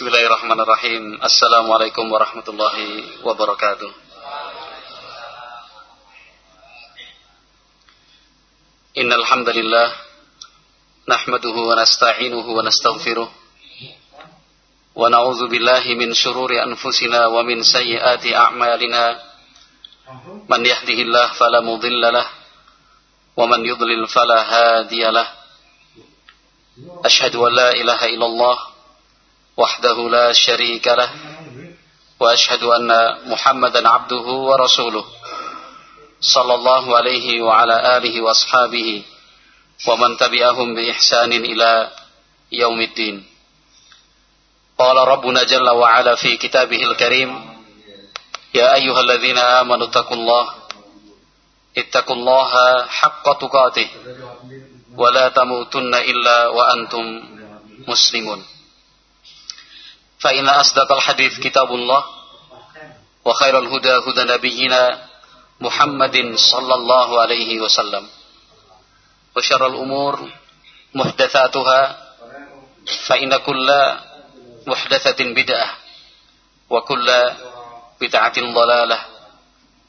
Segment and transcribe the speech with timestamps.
[0.00, 1.20] Bismillahirrahmanirrahim.
[1.20, 3.92] Assalamualaikum warahmatullahi wabarakatuh.
[8.96, 9.92] Innal hamdalillah
[11.04, 19.20] nahmaduhu wa nasta'inuhu wa nastaghfiruh wa na'udzu billahi min shururi anfusina wa min sayyiati a'malina.
[20.48, 22.32] Man yahdihillahu fala mudilla lahu
[23.36, 24.48] wa man yudlil fala.
[27.04, 28.69] Ashhadu an la ilaha illallah
[29.60, 31.10] وحده لا شريك له
[32.20, 32.90] وأشهد أن
[33.32, 35.04] محمدا عبده ورسوله
[36.20, 39.02] صلى الله عليه وعلى آله وأصحابه
[39.88, 41.90] ومن تبعهم بإحسان إلى
[42.52, 43.16] يوم الدين.
[44.78, 47.30] قال ربنا جل وعلا في كتابه الكريم
[48.54, 50.44] يا أيها الذين آمنوا اتقوا الله
[51.78, 52.52] اتقوا الله
[53.00, 53.88] حق تقاته
[54.96, 57.04] ولا تموتن إلا وأنتم
[57.88, 58.40] مسلمون.
[60.20, 62.04] فإن أصدق الحديث كتاب الله
[63.24, 64.82] وخير الهدى هدى نبينا
[65.60, 68.04] محمد صلى الله عليه وسلم.
[69.36, 70.14] وشر الأمور
[70.94, 71.80] محدثاتها
[73.06, 73.68] فإن كل
[74.66, 75.68] محدثة بدعة
[76.70, 77.08] وكل
[78.00, 78.98] بدعة ضلالة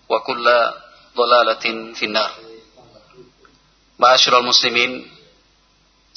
[0.10, 0.46] وكل
[1.18, 2.32] ضلالة في النار.
[4.00, 5.12] معاشر المسلمين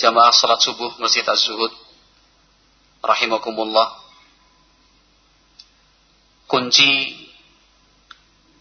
[0.00, 1.70] جماعة صلاة subuh Masjid Az-Zuhud
[3.04, 4.03] rahimakumullah
[6.44, 7.24] kunci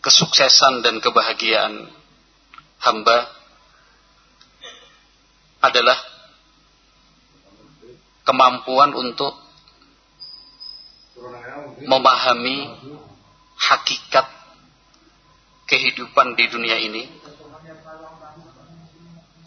[0.04, 1.88] kesuksesan dan kebahagiaan
[2.84, 3.18] hamba
[5.64, 5.96] adalah
[8.28, 9.32] kemampuan untuk
[11.88, 12.68] memahami
[13.56, 14.28] hakikat
[15.68, 17.08] kehidupan di dunia ini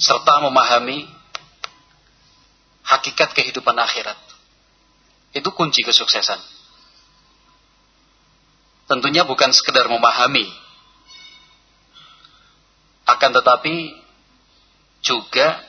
[0.00, 1.04] serta memahami
[2.84, 4.16] hakikat kehidupan akhirat.
[5.36, 6.55] Itu kunci kesuksesan
[8.86, 10.46] tentunya bukan sekedar memahami.
[13.06, 13.94] Akan tetapi
[15.02, 15.62] juga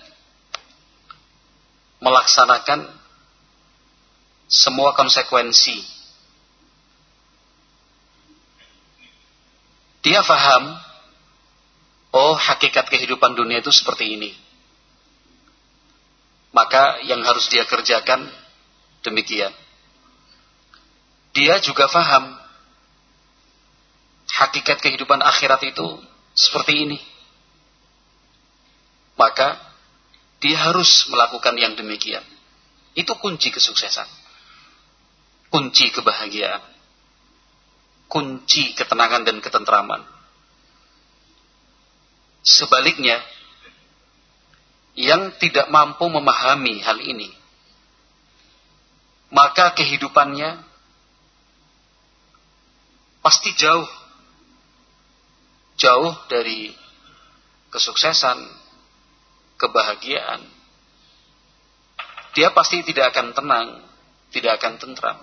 [2.01, 2.89] melaksanakan
[4.49, 5.85] semua konsekuensi.
[10.01, 10.77] Dia faham
[12.15, 14.31] oh hakikat kehidupan dunia itu seperti ini.
[16.55, 18.25] Maka yang harus dia kerjakan
[19.05, 19.53] demikian.
[21.37, 22.46] Dia juga faham
[24.37, 25.97] hakikat kehidupan akhirat itu
[26.37, 26.99] seperti ini.
[29.17, 29.57] Maka
[30.37, 32.21] dia harus melakukan yang demikian.
[32.93, 34.05] Itu kunci kesuksesan.
[35.49, 36.61] Kunci kebahagiaan.
[38.05, 40.05] Kunci ketenangan dan ketentraman.
[42.45, 43.19] Sebaliknya,
[44.93, 47.29] yang tidak mampu memahami hal ini,
[49.33, 50.63] maka kehidupannya
[53.19, 53.85] pasti jauh
[55.77, 56.73] jauh dari
[57.69, 58.41] kesuksesan,
[59.61, 60.41] kebahagiaan,
[62.33, 63.69] dia pasti tidak akan tenang,
[64.33, 65.17] tidak akan tentram.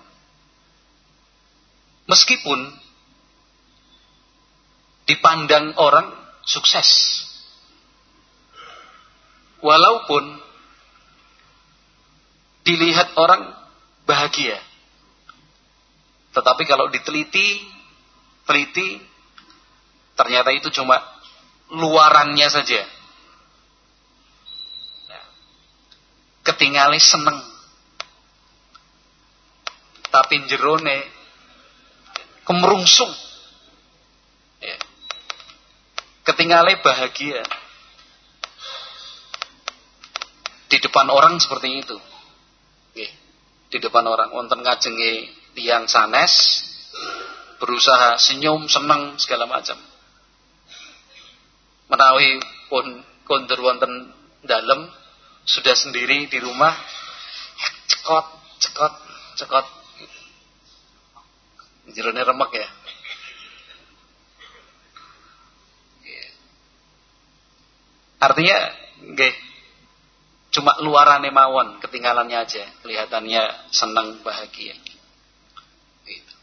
[2.11, 2.59] Meskipun
[5.07, 6.11] dipandang orang
[6.43, 7.23] sukses,
[9.63, 10.43] walaupun
[12.67, 13.53] dilihat orang
[14.05, 14.59] bahagia,
[16.35, 17.63] tetapi kalau diteliti,
[18.43, 19.14] teliti,
[20.15, 20.95] Ternyata itu cuma
[21.75, 22.87] luarannya saja.
[25.11, 25.21] Ya.
[26.47, 27.39] Ketinggalan seneng.
[30.07, 31.03] Tapi jerone
[32.47, 33.11] kemerungsung.
[34.63, 34.79] Ya.
[36.23, 37.43] Ketinggalan bahagia.
[40.71, 41.97] Di depan orang seperti itu.
[42.95, 43.11] Ya.
[43.67, 44.31] Di depan orang.
[44.31, 45.27] Wonten ngajengi
[45.59, 46.63] tiang sanes.
[47.59, 49.79] Berusaha senyum, seneng, segala macam
[51.89, 52.85] menawi pun
[53.25, 54.13] kondur wonten
[54.45, 54.89] dalam
[55.45, 56.73] sudah sendiri di rumah
[57.89, 58.25] cekot
[58.61, 58.93] cekot
[59.37, 59.65] cekot.
[61.93, 62.69] Jerone remek ya.
[68.25, 68.57] Artinya
[69.05, 69.33] nggih
[70.49, 74.73] cuma luaran mawon ketinggalannya aja kelihatannya senang bahagia.
[76.09, 76.33] Gitu.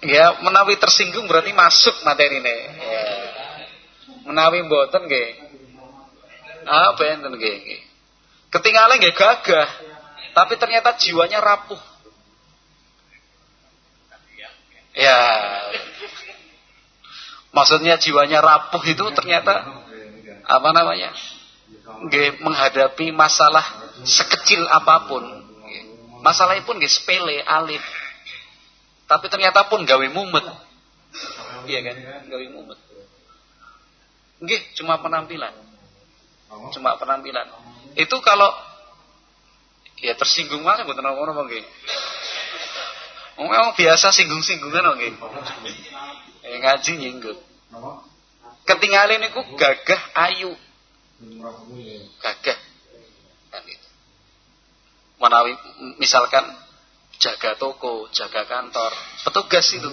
[0.00, 2.56] Ya, menawi tersinggung berarti masuk materi ini.
[2.80, 3.04] Ya.
[4.24, 5.28] Menawi mboten nggih.
[6.64, 7.84] Apa enten nggih.
[8.48, 9.68] Ketinggalan nggih gagah,
[10.32, 11.78] tapi ternyata jiwanya rapuh.
[14.96, 15.20] Ya.
[17.52, 19.84] Maksudnya jiwanya rapuh itu ternyata
[20.48, 21.12] apa namanya?
[22.00, 25.24] nggih menghadapi masalah sekecil apa pun.
[26.24, 27.82] Masalahnya pun nggih sepele, alit.
[29.10, 30.46] Tapi ternyata pun gawe mumet.
[31.66, 31.96] Iya kan?
[32.30, 32.78] Gawe mumet.
[34.38, 35.50] Nggih, cuma penampilan.
[36.70, 37.50] Cuma penampilan.
[37.98, 38.54] Itu kalau
[39.98, 41.64] ya tersinggung mana mboten ngono apa nggih?
[43.40, 45.08] Memang biasa singgung-singgungan oke.
[46.46, 47.40] Eh ngaji nyinggung.
[48.62, 50.54] Ketinggalan niku gagah ayu.
[52.22, 52.58] Gagah.
[53.50, 53.88] Kan itu.
[55.18, 55.58] Menawi
[55.98, 56.46] misalkan
[57.20, 58.96] jaga toko, jaga kantor,
[59.28, 59.90] petugas itu.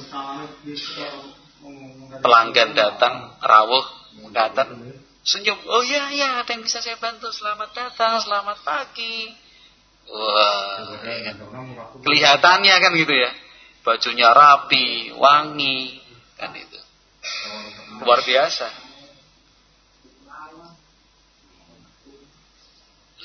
[2.23, 3.83] Pelanggan datang, rawuh
[4.31, 4.79] datang,
[5.27, 5.59] senyum.
[5.67, 7.27] Oh iya iya, ada yang bisa saya bantu.
[7.35, 9.35] Selamat datang, selamat pagi.
[10.07, 11.35] Wah, ya kan?
[11.99, 13.31] kelihatannya kan gitu ya.
[13.83, 15.99] Bajunya rapi, wangi,
[16.39, 16.79] kan itu.
[17.99, 18.67] Luar biasa.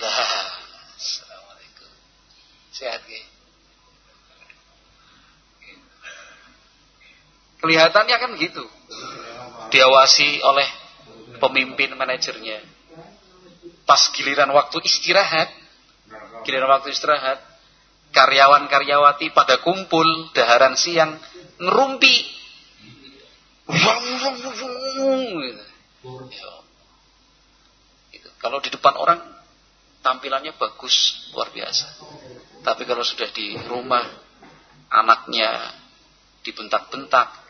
[0.03, 0.19] Lah,
[0.99, 1.91] Assalamualaikum.
[2.75, 3.31] Sehat gak?
[7.62, 8.64] Kelihatannya kan gitu.
[9.70, 10.69] Diawasi oleh
[11.38, 12.59] pemimpin manajernya.
[13.87, 15.49] Pas giliran waktu istirahat,
[16.43, 17.38] giliran waktu istirahat,
[18.12, 20.05] karyawan-karyawati pada kumpul
[20.37, 21.17] daharan siang
[21.62, 22.17] ngerumpi.
[28.12, 28.29] Gitu.
[28.43, 29.23] Kalau di depan orang
[30.03, 31.87] tampilannya bagus luar biasa.
[32.62, 34.03] Tapi kalau sudah di rumah
[34.91, 35.73] anaknya
[36.43, 37.42] dibentak-bentak,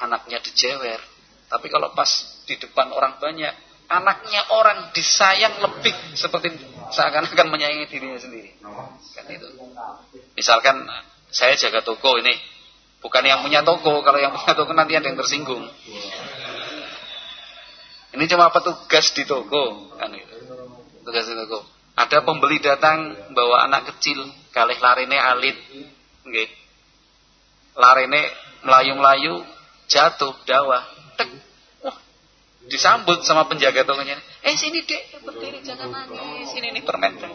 [0.00, 1.00] anaknya dijewer.
[1.48, 2.08] Tapi kalau pas
[2.48, 3.52] di depan orang banyak,
[3.88, 6.56] anaknya orang disayang lebih seperti
[6.90, 8.56] seakan-akan menyayangi dirinya sendiri.
[9.14, 9.48] Kan itu.
[10.34, 10.82] Misalkan
[11.30, 12.34] saya jaga toko ini,
[13.04, 15.68] bukan yang punya toko, kalau yang punya toko nanti ada yang tersinggung.
[18.14, 20.36] Ini cuma petugas di toko, kan itu.
[21.02, 21.66] Petugas di toko.
[21.94, 25.56] Ada pembeli datang bawa anak kecil, kalih larine alit,
[26.26, 26.50] nggih.
[27.74, 28.22] Larine
[28.62, 29.53] melayu-melayu
[29.90, 30.84] jatuh dawa
[31.16, 31.28] tek.
[31.84, 31.96] Wah
[32.68, 36.50] disambut sama penjaga tokonya eh sini dek berdiri jangan nangis.
[36.56, 37.30] Ini nih permennya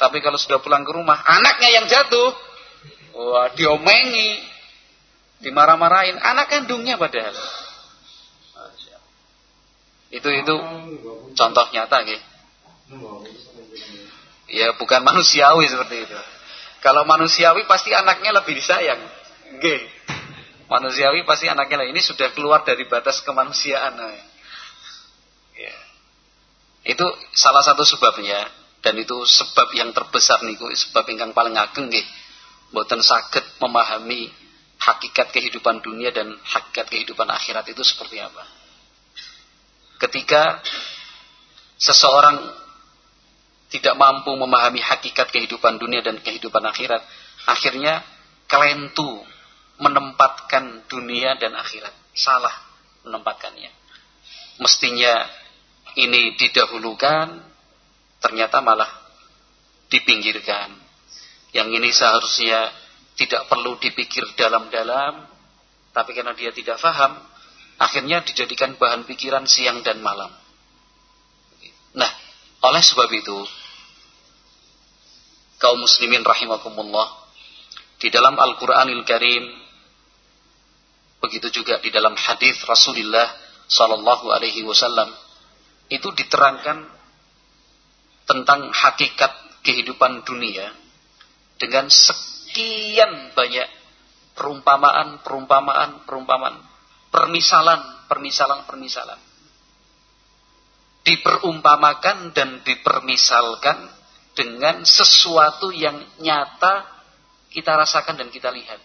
[0.00, 2.32] tapi kalau sudah pulang ke rumah anaknya yang jatuh.
[3.12, 4.48] Wah diomengi.
[5.44, 6.16] Dimarah-marahin.
[6.16, 7.36] Anak kandungnya padahal.
[10.08, 10.54] Itu itu
[11.36, 12.24] contoh nyata gitu
[14.50, 16.18] ya bukan manusiawi seperti itu.
[16.82, 18.98] Kalau manusiawi pasti anaknya lebih disayang.
[19.62, 19.64] G
[20.70, 23.98] manusiawi pasti anaknya lah ini sudah keluar dari batas kemanusiaan.
[25.58, 25.76] Ya.
[26.86, 28.46] Itu salah satu sebabnya
[28.80, 32.06] dan itu sebab yang terbesar niku sebab yang paling ageng nggih.
[32.70, 34.30] Mboten saged memahami
[34.78, 38.46] hakikat kehidupan dunia dan hakikat kehidupan akhirat itu seperti apa.
[39.98, 40.62] Ketika
[41.76, 42.46] seseorang
[43.74, 47.02] tidak mampu memahami hakikat kehidupan dunia dan kehidupan akhirat,
[47.50, 48.06] akhirnya
[48.46, 49.26] kelentu
[49.80, 51.92] menempatkan dunia dan akhirat.
[52.12, 52.52] Salah
[53.08, 53.72] menempatkannya.
[54.60, 55.24] Mestinya
[55.96, 57.40] ini didahulukan,
[58.20, 58.88] ternyata malah
[59.88, 60.76] dipinggirkan.
[61.50, 62.70] Yang ini seharusnya
[63.16, 65.26] tidak perlu dipikir dalam-dalam,
[65.90, 67.18] tapi karena dia tidak faham,
[67.80, 70.30] akhirnya dijadikan bahan pikiran siang dan malam.
[71.96, 72.10] Nah,
[72.62, 73.38] oleh sebab itu,
[75.58, 77.08] kaum muslimin rahimakumullah,
[77.98, 79.59] di dalam Al-Quranil Karim
[81.20, 83.28] Begitu juga di dalam hadis Rasulullah
[83.68, 85.12] Sallallahu Alaihi Wasallam
[85.92, 86.88] itu diterangkan
[88.24, 90.72] tentang hakikat kehidupan dunia
[91.60, 93.68] dengan sekian banyak
[94.32, 96.56] perumpamaan, perumpamaan, perumpamaan,
[97.12, 99.20] permisalan, permisalan, permisalan.
[101.04, 103.76] Diperumpamakan dan dipermisalkan
[104.32, 106.86] dengan sesuatu yang nyata
[107.50, 108.78] kita rasakan dan kita lihat.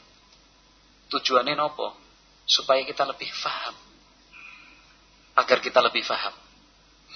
[1.13, 2.04] Tujuannya nopo?
[2.45, 3.75] Supaya kita lebih faham.
[5.35, 6.31] Agar kita lebih faham.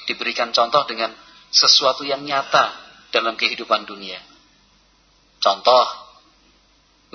[0.10, 1.14] Diberikan contoh dengan
[1.54, 2.74] sesuatu yang nyata
[3.14, 4.20] dalam kehidupan dunia.
[5.40, 5.86] Contoh,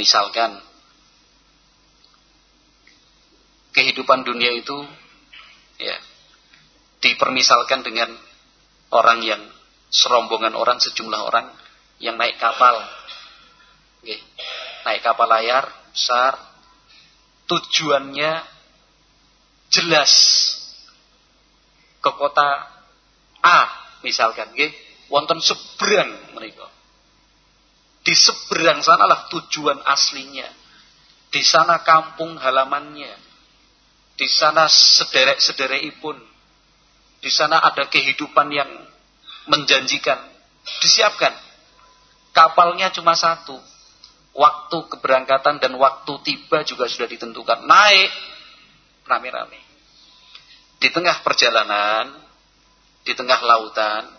[0.01, 0.59] misalkan
[3.75, 4.79] kehidupan dunia itu
[5.77, 5.99] ya
[7.03, 8.09] dipermisalkan dengan
[8.95, 9.43] orang yang
[9.91, 11.47] serombongan orang sejumlah orang
[11.99, 12.81] yang naik kapal.
[14.01, 14.17] Oke.
[14.87, 16.54] Naik kapal layar besar
[17.47, 18.33] tujuannya
[19.69, 20.13] jelas
[22.01, 22.49] ke kota
[23.45, 23.61] A
[24.05, 24.73] misalkan nggih
[25.13, 26.69] wonten seberang mereka
[28.05, 30.49] di seberang sanalah tujuan aslinya
[31.33, 33.25] di sana kampung halamannya
[34.15, 35.43] di sana sederek
[35.99, 36.15] pun,
[37.19, 38.69] Di sana ada kehidupan yang
[39.49, 40.21] menjanjikan.
[40.85, 41.33] Disiapkan.
[42.37, 43.57] Kapalnya cuma satu.
[44.35, 47.71] Waktu keberangkatan dan waktu tiba juga sudah ditentukan.
[47.71, 48.11] Naik
[49.07, 49.63] rame-rame.
[50.83, 52.19] Di tengah perjalanan,
[53.07, 54.11] di tengah lautan,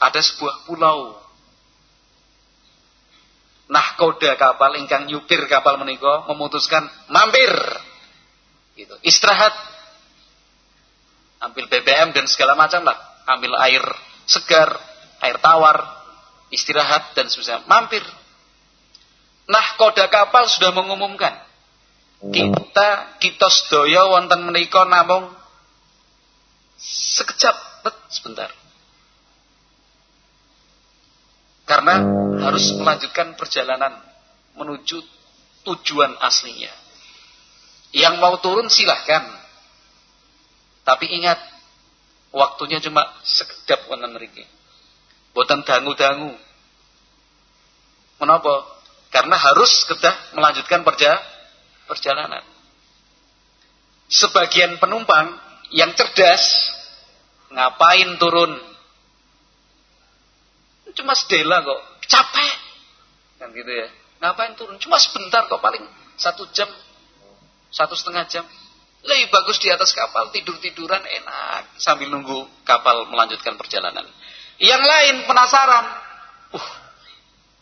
[0.00, 1.20] ada sebuah pulau.
[3.68, 7.52] Nah koda kapal ingkang nyupir kapal meniko memutuskan mampir.
[8.80, 8.94] Gitu.
[9.04, 9.54] Istirahat.
[11.44, 12.96] Ambil BBM dan segala macam lah.
[13.28, 13.84] Ambil air
[14.24, 14.72] segar,
[15.20, 15.84] air tawar,
[16.48, 17.68] istirahat dan sebagainya.
[17.68, 18.04] Mampir.
[19.44, 21.36] Nah, koda kapal sudah mengumumkan.
[22.24, 25.28] Kita kita sedaya wonten menika namung
[26.80, 27.52] sekejap,
[28.08, 28.48] sebentar.
[31.68, 32.00] Karena
[32.48, 34.00] harus melanjutkan perjalanan
[34.56, 35.04] menuju
[35.68, 36.72] tujuan aslinya.
[37.92, 39.24] Yang mau turun silahkan.
[40.84, 41.40] Tapi ingat,
[42.32, 44.44] waktunya cuma sekedap wonten mriki.
[45.32, 46.36] Boten dangu-dangu.
[48.20, 48.73] Menapa?
[49.14, 51.14] Karena harus kedah melanjutkan perja
[51.86, 52.42] perjalanan.
[54.10, 55.38] Sebagian penumpang
[55.70, 56.42] yang cerdas
[57.54, 58.58] ngapain turun?
[60.98, 61.80] Cuma sedela kok,
[62.10, 62.52] capek.
[63.38, 63.86] Kan gitu ya.
[64.18, 64.82] Ngapain turun?
[64.82, 65.86] Cuma sebentar kok, paling
[66.18, 66.66] satu jam,
[67.70, 68.42] satu setengah jam.
[69.06, 71.78] Lebih bagus di atas kapal, tidur-tiduran enak.
[71.78, 74.10] Sambil nunggu kapal melanjutkan perjalanan.
[74.58, 75.86] Yang lain penasaran.
[76.50, 76.68] Uh,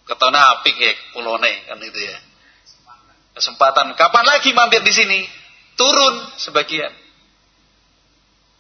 [0.07, 2.19] ketona apik ya pulone kan itu ya.
[3.33, 5.21] Kesempatan kapan lagi mampir di sini?
[5.79, 6.93] Turun sebagian.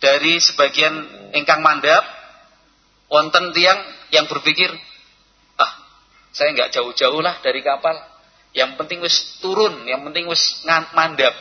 [0.00, 0.94] Dari sebagian
[1.36, 2.02] engkang mandap
[3.12, 4.72] wonten tiang yang berpikir,
[5.60, 5.72] ah,
[6.32, 7.94] saya nggak jauh-jauh lah dari kapal.
[8.52, 10.64] Yang penting wis turun, yang penting wis
[10.96, 11.36] mandap.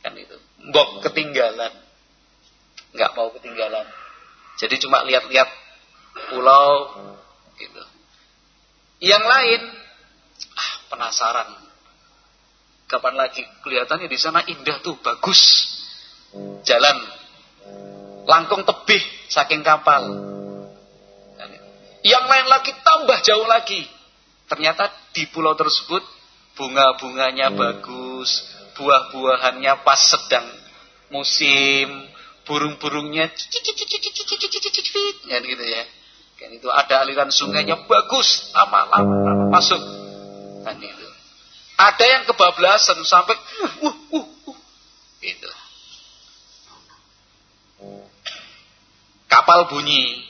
[0.00, 0.36] Kan itu.
[0.68, 1.72] Mbok ketinggalan.
[2.96, 3.86] Nggak mau ketinggalan.
[4.58, 5.48] Jadi cuma lihat-lihat
[6.32, 6.72] pulau
[7.60, 7.82] gitu.
[8.98, 9.60] Yang lain
[10.58, 11.48] ah, penasaran.
[12.88, 15.40] Kapan lagi kelihatannya di sana indah tuh, bagus.
[16.64, 16.96] Jalan
[18.28, 20.28] langkung tebih saking kapal.
[22.02, 23.84] Yang lain lagi tambah jauh lagi.
[24.48, 26.00] Ternyata di pulau tersebut
[26.56, 30.46] bunga-bunganya bagus, buah-buahannya pas sedang
[31.12, 32.08] musim,
[32.48, 33.28] burung-burungnya
[35.28, 35.82] ya gitu ya.
[36.38, 39.82] Kan itu ada aliran sungainya bagus, lama-lama masuk.
[40.62, 41.06] Kan itu.
[41.78, 44.58] Ada yang kebablasan sampai uh, uh, uh, uh.
[45.18, 45.50] Gitu.
[49.26, 50.26] Kapal bunyi.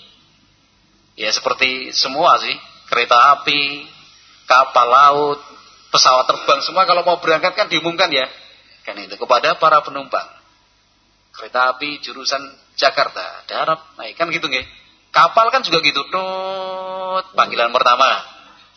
[1.16, 2.56] Ya seperti semua sih.
[2.88, 3.84] Kereta api,
[4.48, 5.40] kapal laut,
[5.92, 8.24] pesawat terbang semua kalau mau berangkat kan diumumkan ya.
[8.88, 10.24] Kan itu kepada para penumpang.
[11.36, 12.40] Kereta api jurusan
[12.80, 14.64] Jakarta, darat, naik kan gitu nggih.
[15.18, 18.22] Kapal kan juga gitu, tot panggilan pertama.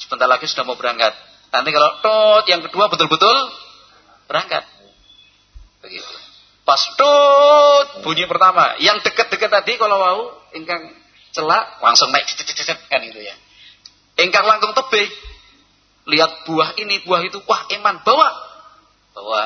[0.02, 1.14] Sebentar lagi sudah mau berangkat.
[1.54, 3.38] Nanti kalau tot yang kedua betul-betul
[4.26, 4.66] berangkat.
[5.86, 6.10] Begitu.
[6.66, 10.22] Pas tot bunyi pertama, yang dekat-dekat tadi kalau mau
[10.58, 10.90] ingkang
[11.30, 12.26] celak langsung naik
[12.90, 13.36] kan itu ya.
[14.18, 15.14] Ingkang langkung tebih
[16.10, 18.30] lihat buah ini, buah itu, wah eman bawa.
[19.14, 19.44] Bawa.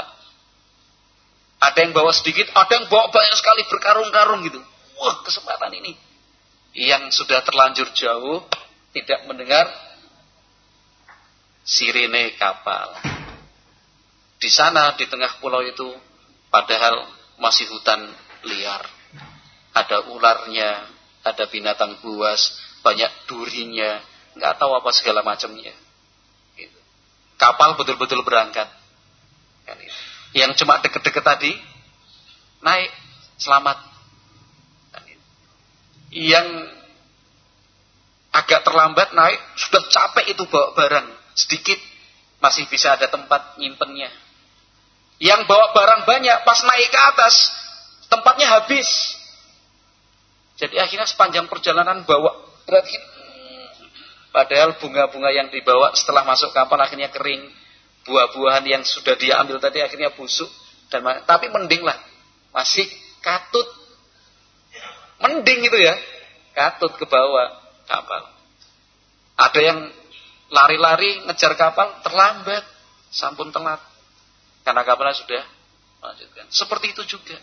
[1.59, 4.63] Ada yang bawa sedikit, ada yang bawa banyak sekali berkarung-karung gitu.
[4.95, 6.04] Wah, kesempatan ini
[6.75, 8.43] yang sudah terlanjur jauh
[8.91, 9.71] tidak mendengar
[11.63, 12.99] sirene kapal.
[14.35, 15.87] Di sana di tengah pulau itu
[16.51, 17.07] padahal
[17.39, 18.11] masih hutan
[18.43, 18.83] liar.
[19.75, 20.87] Ada ularnya,
[21.23, 23.99] ada binatang buas, banyak durinya,
[24.35, 25.73] nggak tahu apa segala macamnya.
[26.59, 26.79] Gitu.
[27.39, 28.67] Kapal betul-betul berangkat.
[29.63, 29.79] Kan
[30.35, 31.51] Yang cuma deket-deket tadi
[32.63, 32.91] naik
[33.39, 33.94] selamat
[36.15, 36.47] yang
[38.31, 41.07] agak terlambat naik sudah capek itu bawa barang.
[41.35, 41.75] Sedikit
[42.39, 44.07] masih bisa ada tempat nyimpennya.
[45.19, 47.35] Yang bawa barang banyak pas naik ke atas
[48.07, 48.87] tempatnya habis.
[50.55, 52.31] Jadi akhirnya sepanjang perjalanan bawa
[52.63, 52.95] berarti
[54.31, 57.51] padahal bunga-bunga yang dibawa setelah masuk kapal akhirnya kering.
[58.07, 60.47] Buah-buahan yang sudah dia ambil tadi akhirnya busuk.
[60.87, 61.97] Dan tapi mending lah
[62.55, 62.87] masih
[63.19, 63.67] katut
[65.25, 65.97] Mending itu ya.
[66.53, 67.57] Katut ke bawah
[67.89, 68.29] kapal.
[69.35, 69.79] Ada yang
[70.53, 72.61] lari-lari ngejar kapal terlambat.
[73.09, 73.81] Sampun telat.
[74.61, 75.43] Karena kapalnya sudah
[76.01, 76.45] melanjutkan.
[76.53, 77.37] Seperti itu juga.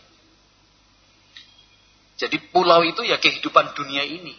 [2.23, 4.39] Jadi pulau itu ya kehidupan dunia ini.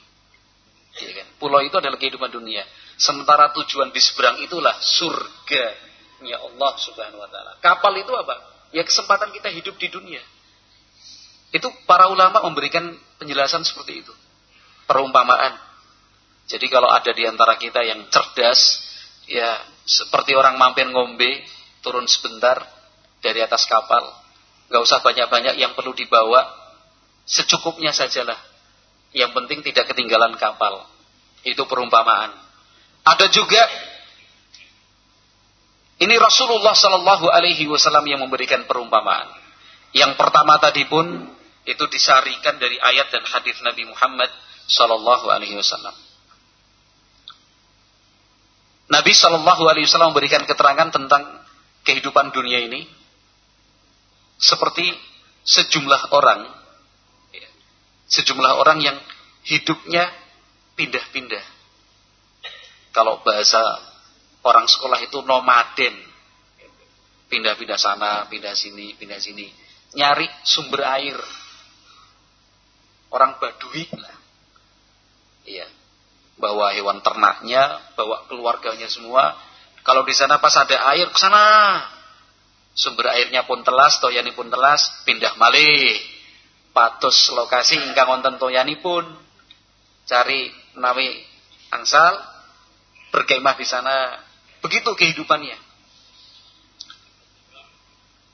[1.04, 1.28] Ya kan?
[1.36, 2.64] Pulau itu adalah kehidupan dunia.
[2.96, 5.84] Sementara tujuan di seberang itulah surga
[6.24, 7.60] Allah subhanahu wa ta'ala.
[7.60, 8.40] Kapal itu apa?
[8.72, 10.24] Ya kesempatan kita hidup di dunia.
[11.54, 14.14] Itu para ulama memberikan penjelasan seperti itu.
[14.90, 15.54] Perumpamaan.
[16.50, 18.82] Jadi kalau ada di antara kita yang cerdas,
[19.30, 21.46] ya seperti orang mampir ngombe,
[21.86, 22.58] turun sebentar
[23.22, 24.02] dari atas kapal.
[24.74, 26.42] Gak usah banyak-banyak yang perlu dibawa,
[27.30, 28.42] secukupnya sajalah.
[29.14, 30.90] Yang penting tidak ketinggalan kapal.
[31.46, 32.34] Itu perumpamaan.
[33.06, 33.62] Ada juga
[36.02, 39.30] ini Rasulullah Shallallahu Alaihi Wasallam yang memberikan perumpamaan.
[39.94, 41.06] Yang pertama tadi pun
[41.64, 44.28] itu disarikan dari ayat dan hadis Nabi Muhammad
[44.68, 45.96] Shallallahu Alaihi Wasallam.
[48.92, 51.24] Nabi Shallallahu Alaihi Wasallam memberikan keterangan tentang
[51.88, 52.84] kehidupan dunia ini
[54.36, 54.92] seperti
[55.48, 56.52] sejumlah orang,
[58.12, 58.98] sejumlah orang yang
[59.48, 60.12] hidupnya
[60.76, 61.44] pindah-pindah.
[62.92, 63.64] Kalau bahasa
[64.44, 65.96] orang sekolah itu nomaden,
[67.32, 69.48] pindah-pindah sana, pindah sini, pindah sini,
[69.96, 71.18] nyari sumber air
[73.14, 74.18] orang Badui lah.
[75.46, 75.70] Iya.
[76.42, 79.38] Bawa hewan ternaknya, bawa keluarganya semua.
[79.86, 81.46] Kalau di sana pas ada air ke sana.
[82.74, 85.94] Sumber airnya pun telas, toyani pun telas, pindah malih.
[86.74, 89.06] Patus lokasi ingkang wonten toyani pun
[90.10, 91.22] cari nawi
[91.70, 92.18] angsal
[93.14, 94.18] berkemah di sana.
[94.66, 95.54] Begitu kehidupannya.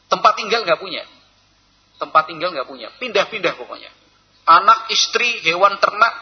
[0.08, 1.04] Tempat tinggal nggak punya.
[2.00, 2.88] Tempat tinggal nggak punya.
[2.96, 3.92] Pindah-pindah pokoknya
[4.50, 6.14] anak, istri, hewan ternak,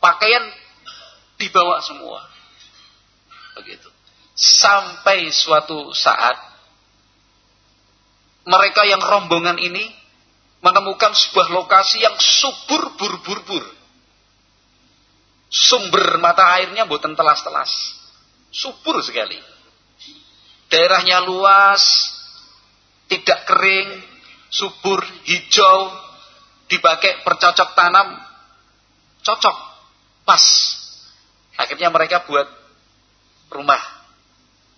[0.00, 0.48] pakaian
[1.36, 2.24] dibawa semua.
[3.60, 3.88] Begitu.
[4.32, 6.40] Sampai suatu saat
[8.48, 9.92] mereka yang rombongan ini
[10.64, 13.64] menemukan sebuah lokasi yang subur bur-bur-bur.
[15.50, 17.68] Sumber mata airnya buatan telas-telas.
[18.48, 19.36] Subur sekali.
[20.70, 21.82] Daerahnya luas,
[23.10, 23.90] tidak kering,
[24.48, 26.09] subur, hijau,
[26.70, 28.14] dipakai bercocok tanam
[29.26, 29.56] cocok
[30.24, 30.44] pas.
[31.58, 32.46] Akhirnya mereka buat
[33.52, 33.82] rumah.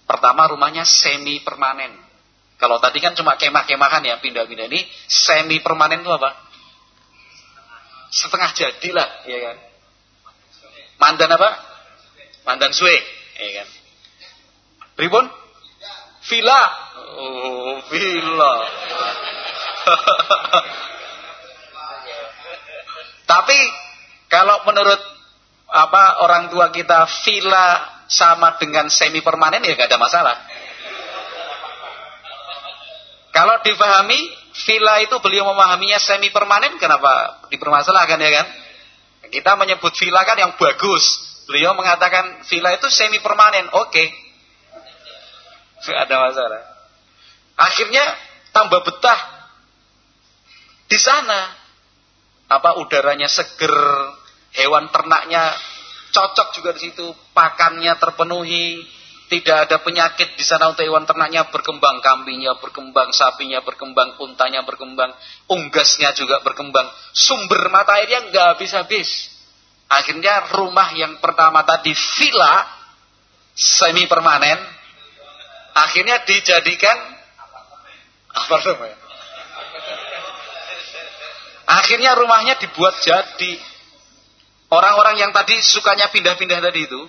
[0.08, 2.02] Pertama rumahnya semi permanen
[2.62, 4.70] kalau tadi kan cuma kemah-kemahan ya pindah-pindah.
[4.70, 6.30] Ini semi permanen itu apa?
[8.14, 9.56] Setengah jadi lah ya kan?
[11.02, 11.50] Mandan apa?
[12.46, 12.94] Mandan suwe
[13.34, 13.68] ya kan?
[14.94, 15.26] Ribon
[16.30, 16.60] villa.
[17.18, 18.54] Oh villa
[23.32, 23.58] Tapi
[24.28, 25.00] kalau menurut
[25.72, 30.36] apa orang tua kita villa sama dengan semi permanen ya gak ada masalah.
[33.32, 34.20] Kalau difahami
[34.68, 38.46] villa itu beliau memahaminya semi permanen kenapa dipermasalahkan ya kan?
[39.32, 41.04] Kita menyebut villa kan yang bagus.
[41.48, 43.64] Beliau mengatakan villa itu semi permanen.
[43.80, 44.12] Oke.
[45.88, 45.96] Okay.
[45.96, 46.68] ada masalah.
[47.56, 48.04] Akhirnya
[48.52, 49.20] tambah betah
[50.92, 51.61] di sana
[52.58, 53.76] apa udaranya seger,
[54.52, 55.52] hewan ternaknya
[56.12, 58.84] cocok juga di situ, pakannya terpenuhi,
[59.32, 65.08] tidak ada penyakit di sana untuk hewan ternaknya berkembang, kambingnya berkembang, sapinya berkembang, untanya berkembang,
[65.48, 66.84] unggasnya juga berkembang,
[67.16, 69.32] sumber mata airnya nggak habis-habis.
[69.88, 72.64] Akhirnya rumah yang pertama tadi villa
[73.56, 74.60] semi permanen,
[75.72, 76.96] akhirnya dijadikan
[78.36, 79.01] apartemen.
[81.72, 83.56] Akhirnya rumahnya dibuat jadi.
[84.68, 87.00] Orang-orang yang tadi sukanya pindah-pindah tadi itu,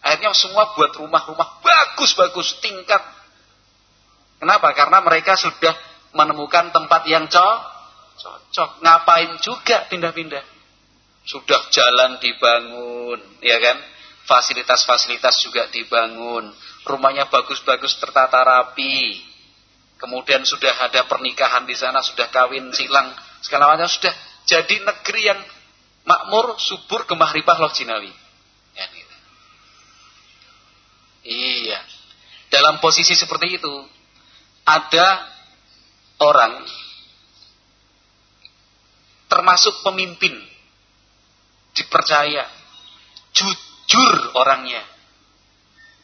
[0.00, 3.00] akhirnya semua buat rumah-rumah bagus-bagus tingkat.
[4.40, 4.72] Kenapa?
[4.72, 5.72] Karena mereka sudah
[6.12, 8.84] menemukan tempat yang cocok.
[8.84, 10.44] Ngapain juga pindah-pindah?
[11.24, 13.76] Sudah jalan dibangun, ya kan?
[14.28, 16.52] Fasilitas-fasilitas juga dibangun.
[16.84, 19.24] Rumahnya bagus-bagus tertata rapi.
[19.96, 23.08] Kemudian sudah ada pernikahan di sana, sudah kawin silang
[23.46, 24.10] segala macam sudah
[24.42, 25.40] jadi negeri yang
[26.02, 28.10] makmur, subur, gemah ripah loh Jinawi.
[28.74, 29.14] Ya, gitu.
[31.30, 31.78] Iya.
[32.50, 33.74] Dalam posisi seperti itu,
[34.66, 35.06] ada
[36.18, 36.66] orang
[39.30, 40.34] termasuk pemimpin
[41.74, 42.46] dipercaya
[43.34, 44.80] jujur orangnya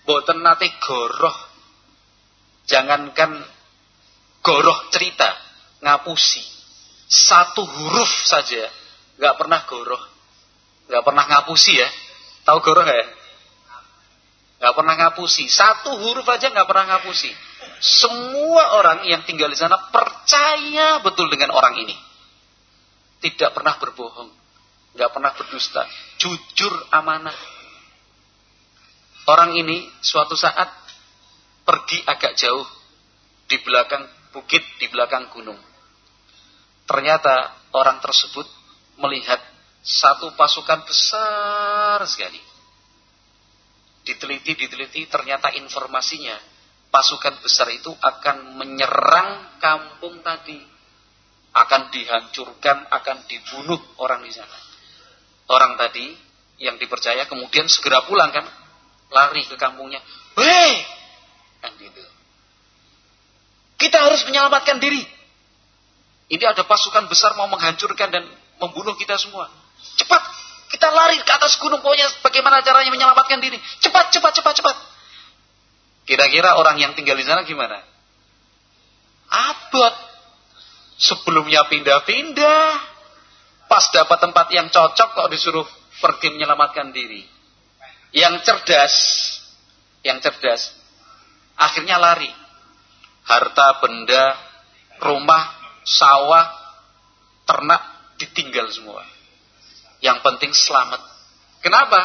[0.05, 1.33] boten nate goroh
[2.67, 3.41] jangankan
[4.43, 5.33] goroh cerita
[5.81, 6.43] ngapusi
[7.13, 8.73] satu huruf saja
[9.21, 10.01] nggak pernah goroh,
[10.89, 11.89] nggak pernah ngapusi ya.
[12.49, 13.05] Tahu goroh ya?
[14.57, 15.45] Nggak pernah ngapusi.
[15.53, 17.29] Satu huruf aja nggak pernah ngapusi.
[17.85, 21.93] Semua orang yang tinggal di sana percaya betul dengan orang ini.
[23.21, 24.31] Tidak pernah berbohong,
[24.97, 25.85] nggak pernah berdusta,
[26.17, 27.37] jujur amanah.
[29.29, 30.67] Orang ini suatu saat
[31.63, 32.67] pergi agak jauh
[33.47, 34.03] di belakang
[34.35, 35.72] bukit, di belakang gunung
[36.93, 38.45] Ternyata orang tersebut
[39.01, 39.41] melihat
[39.81, 42.37] satu pasukan besar sekali.
[44.05, 46.37] Diteliti, diteliti, ternyata informasinya
[46.93, 50.61] pasukan besar itu akan menyerang kampung tadi.
[51.57, 54.57] Akan dihancurkan, akan dibunuh orang di sana.
[55.49, 56.13] Orang tadi
[56.61, 58.45] yang dipercaya kemudian segera pulang kan.
[59.09, 60.05] Lari ke kampungnya.
[60.37, 60.85] Hei!
[61.65, 62.05] Kan gitu.
[63.81, 65.22] Kita harus menyelamatkan diri.
[66.33, 68.25] Ini ada pasukan besar mau menghancurkan dan
[68.57, 69.53] membunuh kita semua.
[70.01, 70.23] Cepat,
[70.73, 71.85] kita lari ke atas gunung.
[71.85, 73.61] Pokoknya bagaimana caranya menyelamatkan diri.
[73.85, 74.77] Cepat, cepat, cepat, cepat.
[76.09, 77.85] Kira-kira orang yang tinggal di sana gimana?
[79.29, 79.93] Abot.
[80.97, 82.81] Sebelumnya pindah-pindah.
[83.69, 85.69] Pas dapat tempat yang cocok kok disuruh
[86.01, 87.29] pergi menyelamatkan diri.
[88.17, 88.95] Yang cerdas,
[90.05, 90.73] yang cerdas,
[91.61, 92.29] akhirnya lari.
[93.25, 94.37] Harta, benda,
[95.01, 96.47] rumah, sawah,
[97.47, 97.83] ternak
[98.19, 99.03] ditinggal semua.
[100.03, 101.03] Yang penting selamat.
[101.63, 102.01] Kenapa?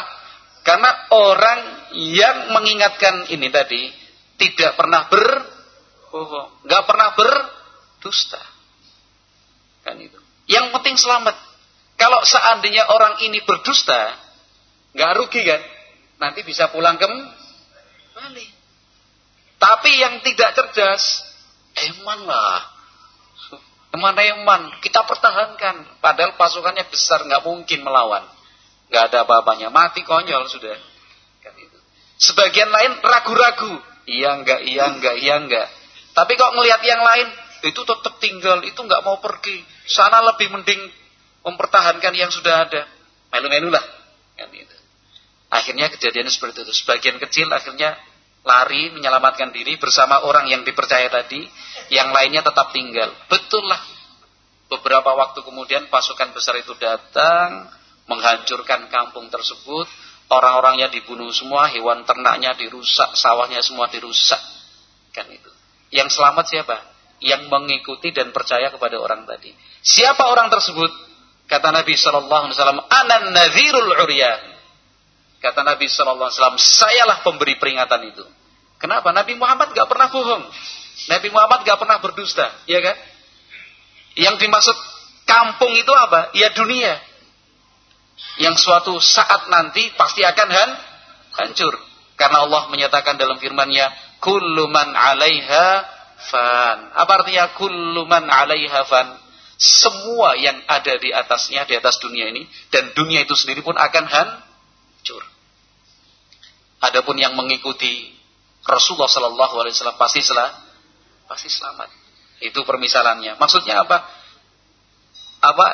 [0.62, 1.60] Karena orang
[1.96, 3.90] yang mengingatkan ini tadi
[4.38, 8.42] tidak pernah berbohong, nggak pernah berdusta.
[9.82, 10.18] Kan itu.
[10.46, 11.36] Yang penting selamat.
[11.98, 14.14] Kalau seandainya orang ini berdusta,
[14.94, 15.62] nggak rugi kan?
[16.22, 17.06] Nanti bisa pulang ke
[18.14, 18.46] Bali.
[19.58, 21.26] Tapi yang tidak cerdas,
[21.74, 22.77] eman lah.
[23.88, 26.00] Eman eman, kita pertahankan.
[26.04, 28.26] Padahal pasukannya besar, nggak mungkin melawan
[28.88, 30.76] nggak ada apa-apanya, mati konyol sudah.
[31.44, 31.52] Kan.
[32.18, 35.68] Sebagian lain ragu-ragu, iya enggak, iya enggak, iya enggak.
[36.16, 37.28] Tapi kok ngelihat yang lain,
[37.68, 39.62] itu tetap tinggal, itu nggak mau pergi.
[39.86, 40.80] Sana lebih mending
[41.44, 42.82] mempertahankan yang sudah ada.
[43.28, 43.84] Melu-melu lah.
[44.34, 44.50] Kan.
[45.48, 46.72] Akhirnya kejadian seperti itu.
[46.76, 47.96] Sebagian kecil akhirnya
[48.48, 51.44] lari menyelamatkan diri bersama orang yang dipercaya tadi,
[51.92, 53.12] yang lainnya tetap tinggal.
[53.28, 53.80] Betul lah.
[54.72, 57.68] Beberapa waktu kemudian pasukan besar itu datang,
[58.08, 59.84] menghancurkan kampung tersebut,
[60.32, 64.40] orang-orangnya dibunuh semua, hewan ternaknya dirusak, sawahnya semua dirusak.
[65.12, 65.52] Kan itu.
[65.92, 66.76] Yang selamat siapa?
[67.20, 69.52] Yang mengikuti dan percaya kepada orang tadi.
[69.80, 70.90] Siapa orang tersebut?
[71.48, 74.40] Kata Nabi sallallahu alaihi wasallam, "Anan nadhirul uryan."
[75.40, 78.24] Kata Nabi sallallahu alaihi wasallam, "Sayalah pemberi peringatan itu."
[78.78, 79.10] Kenapa?
[79.10, 80.44] Nabi Muhammad gak pernah bohong.
[81.10, 82.96] Nabi Muhammad gak pernah berdusta, ya kan?
[84.18, 84.76] Yang dimaksud
[85.26, 86.34] kampung itu apa?
[86.34, 86.98] Ya dunia
[88.38, 90.70] yang suatu saat nanti pasti akan han,
[91.42, 91.74] hancur.
[92.18, 95.66] Karena Allah menyatakan dalam firman-Nya, "Kullu man 'alaiha
[96.30, 99.06] fan." Apa artinya kullu man 'alaiha fan?
[99.58, 104.04] Semua yang ada di atasnya, di atas dunia ini dan dunia itu sendiri pun akan
[104.06, 105.22] hancur.
[106.78, 108.17] Adapun yang mengikuti
[108.66, 110.50] Rasulullah sallallahu alaihi wasallam pasti selah,
[111.30, 111.88] pasti selamat.
[112.42, 113.38] Itu permisalannya.
[113.38, 114.02] Maksudnya apa?
[115.38, 115.64] Apa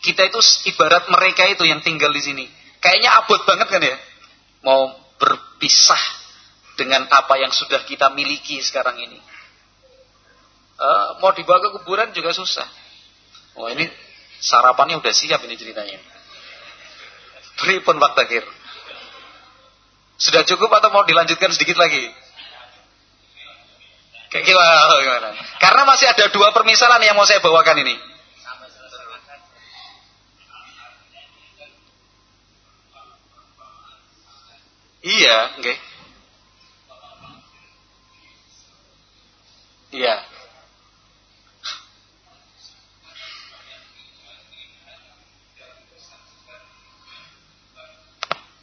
[0.00, 0.40] kita itu
[0.72, 2.44] ibarat mereka itu yang tinggal di sini.
[2.80, 3.96] Kayaknya abot banget kan ya.
[4.64, 6.00] Mau berpisah
[6.80, 9.20] dengan apa yang sudah kita miliki sekarang ini.
[10.80, 12.64] Uh, mau dibawa ke kuburan juga susah.
[13.60, 13.84] Oh ini
[14.40, 16.00] sarapannya udah siap ini ceritanya.
[17.60, 18.44] Beri pun waktu akhir.
[20.20, 22.12] Sudah cukup atau mau dilanjutkan sedikit lagi?
[24.28, 25.32] Kayak gimana?
[25.56, 27.96] Karena masih ada dua permisalan yang mau saya bawakan ini.
[35.00, 35.78] Iya, nggih.
[39.90, 40.16] Iya.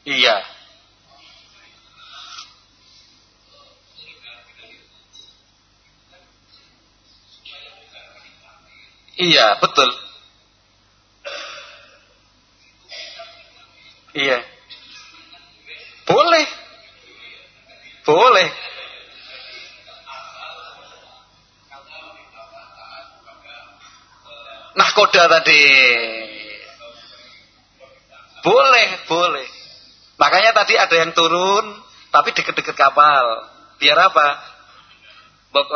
[0.05, 0.56] Iya.
[9.17, 9.89] Iya, betul.
[14.13, 14.39] Iya.
[16.05, 16.45] Boleh.
[18.05, 18.49] Boleh.
[24.77, 25.63] Nah koda tadi.
[28.45, 29.47] Boleh, boleh.
[30.21, 31.65] Makanya tadi ada yang turun,
[32.13, 33.25] tapi deket-deket kapal.
[33.81, 34.27] Biar apa?
[35.49, 35.73] Bok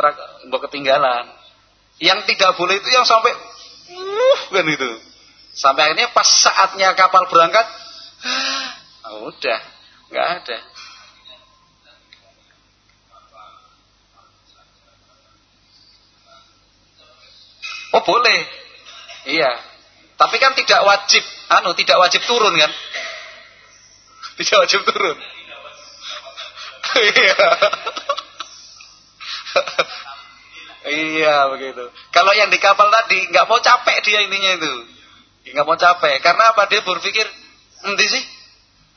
[0.53, 1.40] bok ketinggalan.
[1.99, 3.33] Yang tidak boleh itu yang sampai,
[3.91, 4.91] uh, kan itu.
[5.51, 7.67] Sampai akhirnya pas saatnya kapal berangkat,
[9.03, 9.59] ah, udah,
[10.11, 10.57] Nggak ada.
[17.95, 18.39] Oh boleh.
[19.31, 19.51] Iya.
[20.19, 22.71] Tapi kan tidak wajib, anu tidak wajib turun kan?
[24.37, 25.17] Tidak wajib turun.
[26.91, 27.39] Iya.
[30.81, 31.83] Iya begitu.
[32.09, 34.73] Kalau yang di kapal tadi nggak mau capek dia ininya itu,
[35.53, 36.17] nggak mau capek.
[36.25, 36.65] Karena apa?
[36.73, 37.25] Dia berpikir,
[37.85, 38.23] nanti sih,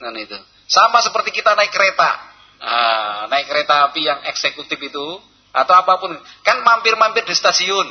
[0.01, 0.39] nah itu.
[0.65, 2.11] Sama seperti kita naik kereta,
[2.57, 5.07] nah, naik kereta api yang eksekutif itu
[5.53, 7.85] atau apa pun, kan mampir-mampir di stasiun,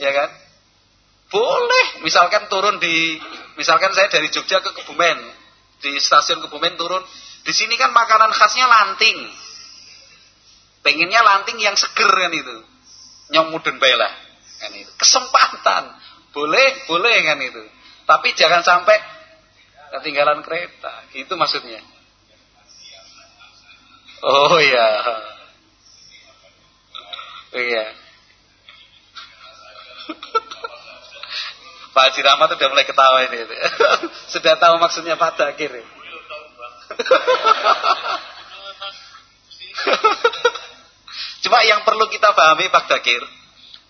[0.00, 0.32] ya kan?
[1.28, 3.20] Boleh, misalkan turun di,
[3.60, 5.18] misalkan saya dari Jogja ke Kebumen,
[5.84, 7.04] di stasiun Kebumen turun,
[7.44, 9.20] di sini kan makanan khasnya lanting,
[10.80, 12.75] pengennya lanting yang seger kan itu
[13.30, 14.12] nyomudun baiklah
[14.60, 14.90] kan itu.
[14.96, 15.92] Kesempatan.
[16.32, 17.62] Boleh boleh kan itu.
[18.06, 18.96] Tapi jangan sampai
[19.98, 21.02] ketinggalan kereta.
[21.16, 21.80] Itu maksudnya.
[24.22, 24.86] Oh iya.
[27.56, 27.84] Oh, iya.
[31.96, 33.40] Pak Haji Rahmat udah mulai ketawa ini.
[34.32, 35.36] Sudah tahu maksudnya Pak.
[35.40, 35.72] Dakir
[41.46, 43.22] Cuma yang perlu kita pahami Pak Dakir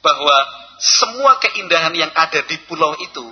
[0.05, 0.37] bahwa
[0.77, 3.25] semua keindahan yang ada di pulau itu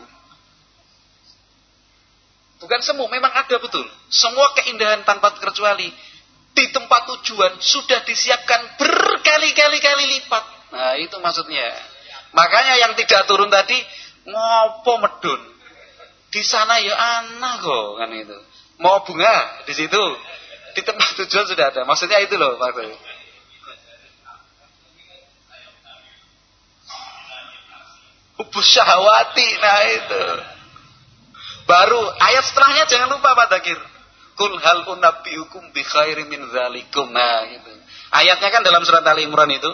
[2.65, 3.85] bukan semua, memang ada betul.
[4.09, 5.93] Semua keindahan tanpa terkecuali
[6.57, 10.45] di tempat tujuan sudah disiapkan berkali-kali-kali lipat.
[10.73, 11.69] Nah, itu maksudnya.
[12.33, 13.77] Makanya yang tidak turun tadi
[14.25, 15.41] ngopo medun.
[16.33, 18.39] Di sana ya anak kok kan itu.
[18.81, 20.05] Mau bunga di situ.
[20.75, 21.87] Di tempat tujuan sudah ada.
[21.87, 22.75] Maksudnya itu loh Pak.
[28.45, 29.49] Hubus syahwati.
[29.57, 30.23] Nah itu.
[31.65, 33.81] Baru ayat setelahnya jangan lupa Pak Dakir.
[34.37, 37.09] Kul hal unabbiukum bi khairi min zalikum.
[37.09, 37.73] Nah itu.
[38.13, 39.73] Ayatnya kan dalam surat Ali Imran itu.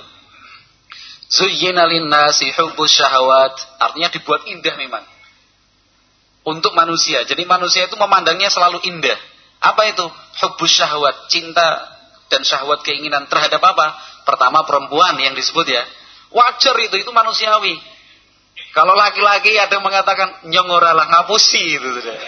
[1.30, 3.54] Zuyyina nasi hubbus syahwat.
[3.82, 5.02] Artinya dibuat indah memang.
[6.46, 7.26] Untuk manusia.
[7.26, 9.18] Jadi manusia itu memandangnya selalu indah.
[9.60, 10.06] Apa itu?
[10.40, 11.26] Hubbus syahwat.
[11.26, 11.90] Cinta
[12.30, 13.98] dan syahwat keinginan terhadap apa?
[14.24, 15.82] Pertama perempuan yang disebut ya.
[16.30, 17.74] Wajar itu, itu manusiawi.
[18.70, 22.18] Kalau laki-laki ada yang mengatakan nyongoralah ngapusi itu sudah.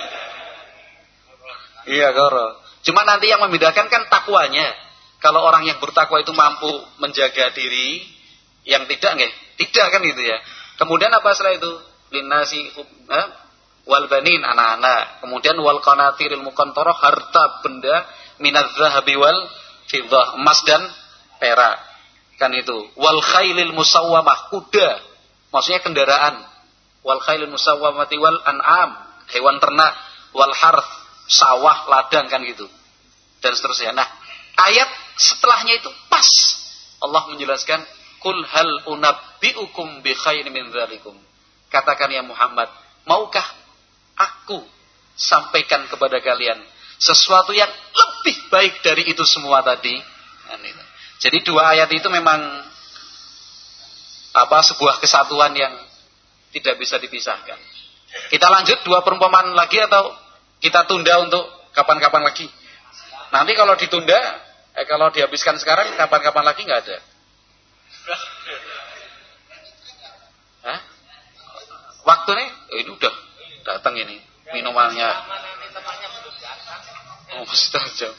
[1.86, 2.58] Iya koro.
[2.82, 4.74] Cuma nanti yang membedakan kan takwanya.
[5.22, 6.66] Kalau orang yang bertakwa itu mampu
[6.98, 8.02] menjaga diri,
[8.66, 9.32] yang tidak nggak?
[9.54, 10.38] Tidak kan gitu ya.
[10.82, 11.72] Kemudian apa setelah itu?
[12.10, 12.74] Linasi
[13.06, 13.26] eh?
[13.86, 15.22] wal banin anak-anak.
[15.22, 18.02] Kemudian wal qanatiril muqantarah harta benda
[18.42, 19.46] minaz zahabi wal
[19.86, 20.82] fiddah, emas dan
[21.38, 21.78] perak.
[22.42, 22.90] Kan itu.
[22.98, 23.70] Wal khailil
[24.50, 25.11] kuda
[25.52, 26.48] Maksudnya kendaraan.
[27.02, 28.90] Wal khailun musawwamati wal an'am,
[29.34, 29.94] hewan ternak,
[30.32, 30.86] wal harth,
[31.26, 32.66] sawah, ladang kan gitu.
[33.42, 33.92] Dan seterusnya.
[33.92, 34.06] Nah,
[34.56, 34.86] ayat
[35.18, 36.26] setelahnya itu pas
[37.02, 37.82] Allah menjelaskan
[38.22, 41.18] kul hal unabbiukum bi khairin min dzalikum.
[41.74, 42.70] Katakan ya Muhammad,
[43.02, 43.44] maukah
[44.14, 44.62] aku
[45.18, 46.62] sampaikan kepada kalian
[47.02, 49.98] sesuatu yang lebih baik dari itu semua tadi?
[51.18, 52.38] Jadi dua ayat itu memang
[54.32, 55.72] apa sebuah kesatuan yang
[56.52, 57.60] tidak bisa dipisahkan.
[58.28, 60.12] Kita lanjut dua perumpamaan lagi atau
[60.60, 62.48] kita tunda untuk kapan-kapan lagi?
[63.32, 64.20] Nanti kalau ditunda,
[64.76, 66.96] eh, kalau dihabiskan sekarang, kapan-kapan lagi nggak ada.
[70.68, 70.78] Hah?
[72.04, 73.14] Waktu nih, oh, ini udah
[73.64, 74.20] datang ini
[74.52, 75.08] minumannya.
[77.32, 77.48] Oh,
[77.96, 78.12] jam.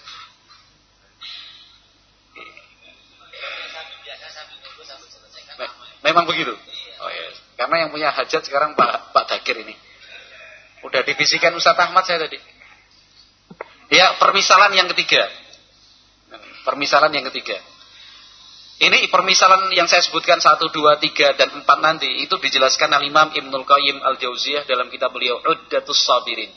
[6.04, 6.52] Memang begitu.
[7.00, 7.26] Oh ya.
[7.58, 9.76] Karena yang punya hajat sekarang Pak Pak Dakir ini.
[10.84, 12.36] Udah divisikan Ustaz Ahmad saya tadi.
[13.94, 15.32] Ya, permisalan yang ketiga.
[16.68, 17.56] Permisalan yang ketiga.
[18.84, 23.32] Ini permisalan yang saya sebutkan 1, 2, 3, dan 4 nanti itu dijelaskan oleh Imam
[23.32, 26.52] Ibnul Qayyim Al-Jauziyah dalam kitab beliau Uddatus Sabirin.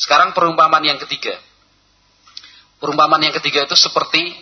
[0.00, 1.36] Sekarang perumpamaan yang ketiga.
[2.80, 4.32] Perumpamaan yang ketiga itu seperti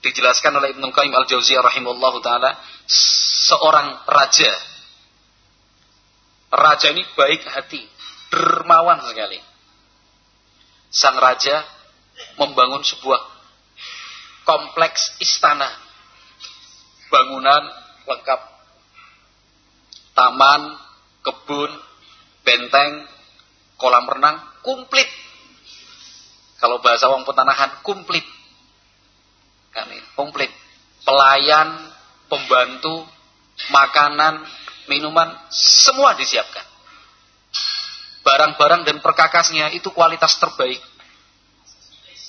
[0.00, 2.56] dijelaskan oleh Ibnu Qayyim Al-Jauziyah rahimahullahu taala
[3.46, 4.52] seorang raja.
[6.50, 7.84] Raja ini baik hati,
[8.32, 9.38] dermawan sekali.
[10.90, 11.62] Sang raja
[12.40, 13.20] membangun sebuah
[14.42, 15.70] kompleks istana.
[17.06, 17.62] Bangunan
[18.06, 18.40] lengkap
[20.14, 20.62] taman,
[21.22, 21.70] kebun,
[22.42, 23.06] benteng,
[23.78, 25.06] kolam renang komplit.
[26.58, 28.26] Kalau bahasa wong petanahan komplit
[29.70, 29.86] kan
[30.18, 30.50] komplit.
[31.00, 31.90] Pelayan
[32.30, 33.02] pembantu
[33.72, 34.46] makanan
[34.86, 36.64] minuman semua disiapkan.
[38.20, 40.78] Barang-barang dan perkakasnya itu kualitas terbaik.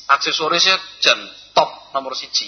[0.08, 1.20] Aksesorisnya jan
[1.54, 2.48] top nomor siji.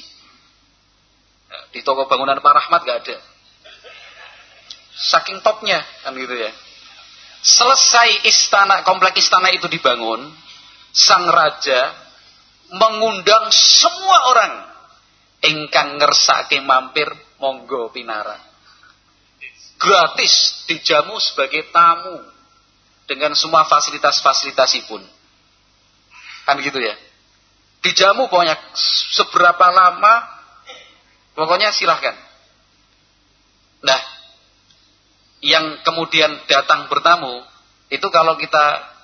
[1.51, 3.17] Ya, di toko bangunan Pak Rahmat gak ada.
[4.93, 6.51] Saking topnya kan gitu ya.
[7.43, 10.31] Selesai istana komplek istana itu dibangun
[10.95, 11.91] sang raja
[12.71, 14.72] mengundang semua orang
[15.43, 18.39] ingkang ngersake mampir monggo pinara.
[19.75, 22.23] Gratis dijamu sebagai tamu
[23.03, 25.03] dengan semua fasilitas-fasilitasipun.
[26.47, 26.95] Kan gitu ya.
[27.83, 28.55] Dijamu pokoknya
[29.11, 30.23] seberapa lama
[31.35, 32.15] pokoknya silahkan.
[33.83, 33.99] Nah,
[35.43, 37.43] yang kemudian datang bertamu
[37.91, 38.95] itu kalau kita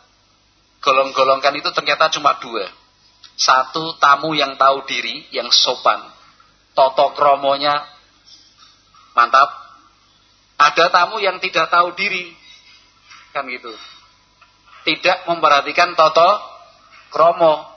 [0.80, 2.71] golong-golongkan itu ternyata cuma dua.
[3.36, 6.19] Satu tamu yang tahu diri, yang sopan.
[6.80, 7.76] Toto kromonya
[9.12, 9.52] mantap.
[10.56, 12.32] Ada tamu yang tidak tahu diri.
[13.36, 13.76] Kan gitu.
[14.88, 16.39] Tidak memperhatikan toto
[17.12, 17.68] kromo.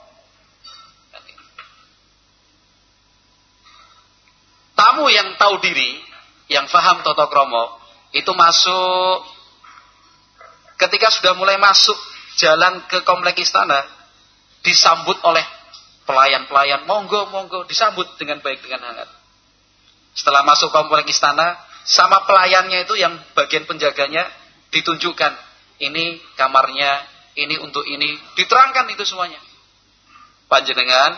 [4.71, 5.99] Tamu yang tahu diri,
[6.47, 7.75] yang faham toto kromo,
[8.15, 9.19] itu masuk
[10.79, 11.95] ketika sudah mulai masuk
[12.39, 13.83] jalan ke komplek istana
[14.63, 15.43] disambut oleh
[16.03, 19.09] pelayan-pelayan monggo monggo disambut dengan baik dengan hangat
[20.13, 24.27] setelah masuk komplek istana sama pelayannya itu yang bagian penjaganya
[24.71, 25.33] ditunjukkan
[25.83, 27.03] ini kamarnya
[27.39, 29.39] ini untuk ini diterangkan itu semuanya
[30.47, 31.17] panjenengan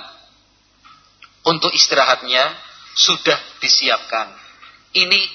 [1.45, 2.55] untuk istirahatnya
[2.95, 4.31] sudah disiapkan
[4.95, 5.27] ini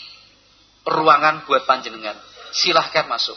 [0.88, 2.16] ruangan buat panjenengan.
[2.50, 3.36] Silahkan masuk.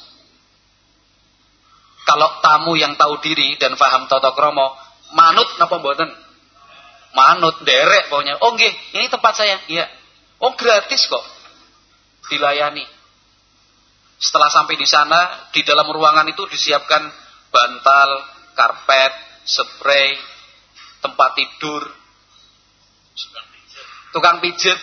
[2.04, 4.76] Kalau tamu yang tahu diri dan faham toto kromo,
[5.13, 6.10] manut napa mboten?
[7.13, 8.41] Manut, derek pokoknya.
[8.41, 9.62] Oh nggih, ini tempat saya.
[9.69, 9.86] Iya.
[10.41, 11.23] Oh gratis kok.
[12.34, 12.84] Dilayani.
[14.17, 17.06] Setelah sampai di sana, di dalam ruangan itu disiapkan
[17.54, 18.10] bantal,
[18.58, 19.13] karpet,
[19.45, 20.15] spray,
[21.04, 21.84] tempat tidur,
[24.15, 24.80] tukang pijat,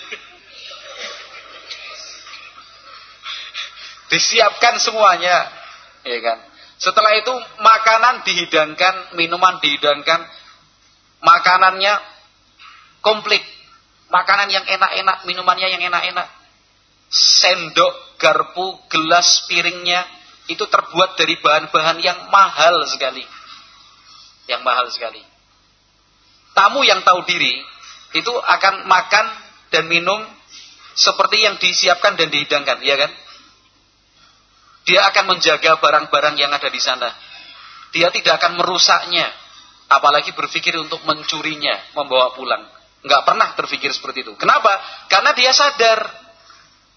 [4.11, 5.47] Disiapkan semuanya,
[6.03, 6.38] ya kan?
[6.81, 10.25] Setelah itu makanan dihidangkan, minuman dihidangkan,
[11.21, 11.93] makanannya
[13.05, 13.45] komplit.
[14.09, 16.27] Makanan yang enak-enak, minumannya yang enak-enak.
[17.12, 20.03] Sendok, garpu, gelas, piringnya
[20.49, 23.23] itu terbuat dari bahan-bahan yang mahal sekali.
[24.49, 25.23] Yang mahal sekali.
[26.57, 27.61] Tamu yang tahu diri
[28.16, 29.27] itu akan makan
[29.71, 30.27] dan minum
[30.97, 33.12] seperti yang disiapkan dan dihidangkan, ya kan?
[34.88, 37.12] Dia akan menjaga barang-barang yang ada di sana.
[37.90, 39.27] Dia tidak akan merusaknya.
[39.90, 42.62] Apalagi berpikir untuk mencurinya, membawa pulang.
[43.01, 44.33] Enggak pernah berpikir seperti itu.
[44.38, 44.71] Kenapa?
[45.11, 46.07] Karena dia sadar.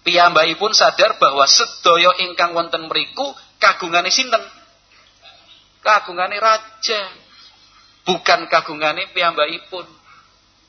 [0.04, 4.44] Piyambai pun sadar bahwa sedoyo ingkang wonten meriku kagungane sinten?
[5.80, 7.00] Kagungane raja.
[8.04, 9.88] Bukan kagungane piyambai pun.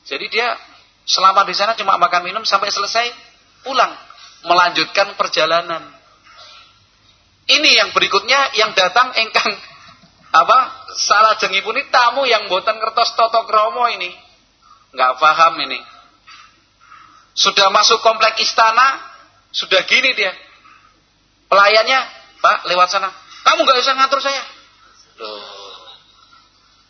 [0.08, 0.56] Jadi dia
[1.04, 3.12] selama di sana cuma makan minum sampai selesai
[3.60, 3.92] pulang.
[4.48, 5.95] Melanjutkan perjalanan.
[7.46, 9.54] Ini yang berikutnya yang datang engkang
[10.34, 10.58] apa
[10.98, 14.10] salah pun ini tamu yang buatan kertas toto kromo ini.
[14.90, 15.78] Nggak paham ini.
[17.36, 18.98] Sudah masuk komplek istana
[19.54, 20.34] sudah gini dia.
[21.46, 22.00] Pelayannya
[22.42, 23.14] pak lewat sana.
[23.46, 24.42] Kamu nggak bisa ngatur saya.
[25.16, 25.54] Loh.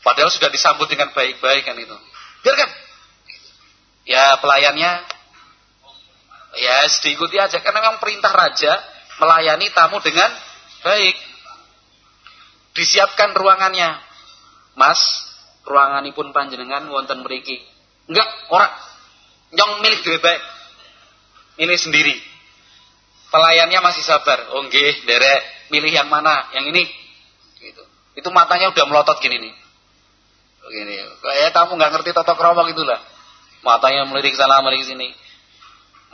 [0.03, 1.95] padahal sudah disambut dengan baik-baik kan itu.
[2.43, 2.71] Biarkan
[4.07, 4.91] ya pelayannya
[6.57, 7.61] ya diikuti aja.
[7.61, 8.73] Karena memang perintah raja
[9.21, 10.31] melayani tamu dengan
[10.87, 11.17] baik.
[12.79, 13.99] Disiapkan ruangannya.
[14.79, 15.01] Mas,
[15.67, 17.59] ruanganipun panjenengan wonten mriki.
[18.07, 18.73] Enggak, orang
[19.51, 20.43] yang milik dhewe baik.
[21.59, 22.15] Ini sendiri.
[23.33, 24.55] Pelayannya masih sabar.
[24.55, 25.43] Oh nggih, derek,
[25.75, 26.47] milih yang mana?
[26.55, 26.85] Yang ini.
[27.59, 27.83] Gitu.
[28.15, 29.55] Itu matanya udah melotot gini nih.
[30.63, 30.95] Begini.
[31.25, 33.01] Kayak kamu nggak ngerti tata krama gitulah.
[33.65, 35.11] Matanya melirik sana, melirik sini.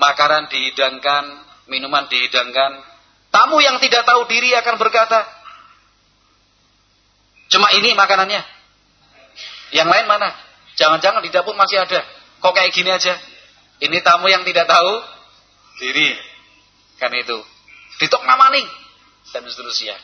[0.00, 1.24] Makanan dihidangkan,
[1.68, 2.91] minuman dihidangkan,
[3.32, 5.24] Tamu yang tidak tahu diri akan berkata,
[7.48, 8.44] cuma ini makanannya.
[9.72, 10.36] Yang lain mana?
[10.76, 12.04] Jangan-jangan di dapur masih ada.
[12.44, 13.16] Kok kayak gini aja?
[13.80, 14.92] Ini tamu yang tidak tahu
[15.80, 16.12] diri.
[17.00, 17.40] Kan itu.
[18.04, 18.68] Ditok namani.
[19.32, 19.96] Dan seterusnya.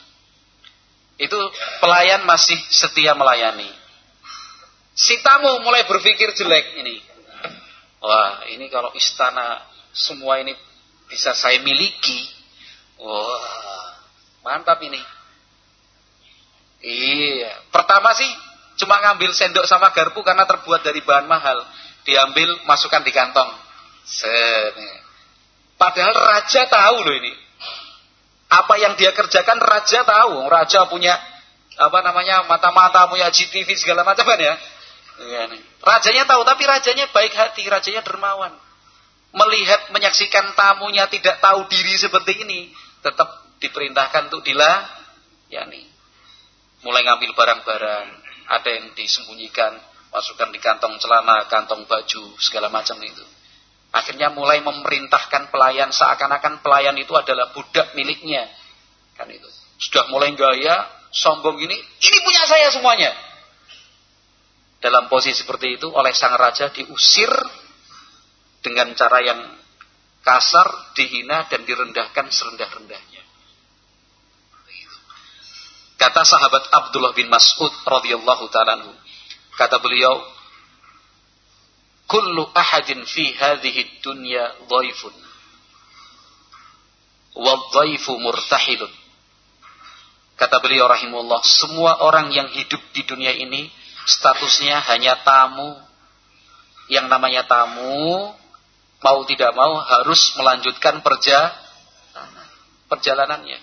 [1.20, 1.36] Itu
[1.84, 3.68] pelayan masih setia melayani.
[4.96, 6.96] Si tamu mulai berpikir jelek ini.
[8.00, 9.60] Wah, ini kalau istana
[9.92, 10.54] semua ini
[11.10, 12.37] bisa saya miliki,
[12.98, 13.94] Wah,
[14.42, 15.00] mantap ini.
[16.78, 18.30] Iya, pertama sih
[18.78, 21.62] cuma ngambil sendok sama garpu karena terbuat dari bahan mahal.
[22.06, 23.50] Diambil, masukkan di kantong.
[24.06, 24.74] Set.
[25.76, 27.32] Padahal raja tahu loh ini.
[28.48, 30.48] Apa yang dia kerjakan raja tahu.
[30.48, 31.14] Raja punya
[31.78, 34.54] apa namanya mata-mata punya GTV segala macam kan ya.
[35.18, 35.42] Iya
[35.82, 38.52] rajanya tahu tapi rajanya baik hati, rajanya dermawan.
[39.28, 42.72] Melihat menyaksikan tamunya tidak tahu diri seperti ini,
[43.04, 44.86] tetap diperintahkan untuk dilah
[45.48, 45.88] yakni
[46.82, 48.06] mulai ngambil barang-barang
[48.48, 49.76] ada yang disembunyikan
[50.08, 53.20] masukkan di kantong celana, kantong baju, segala macam itu.
[53.92, 58.48] Akhirnya mulai memerintahkan pelayan seakan-akan pelayan itu adalah budak miliknya.
[59.16, 59.48] Kan itu.
[59.80, 63.12] Sudah mulai gaya, sombong gini, ini punya saya semuanya.
[64.78, 67.30] Dalam posisi seperti itu oleh sang raja diusir
[68.62, 69.40] dengan cara yang
[70.22, 73.22] kasar, dihina dan direndahkan serendah-rendahnya.
[75.98, 78.86] Kata sahabat Abdullah bin Mas'ud radhiyallahu taala
[79.58, 80.22] kata beliau,
[82.06, 85.14] kullu ahadin fi hadhihi dunya dhaifun
[87.38, 88.90] wa dhaifu murtahilun.
[90.38, 93.66] Kata beliau rahimullah semua orang yang hidup di dunia ini
[94.06, 95.74] statusnya hanya tamu.
[96.88, 98.32] Yang namanya tamu
[98.98, 101.54] mau tidak mau harus melanjutkan perjalanan
[102.88, 103.58] perjalanannya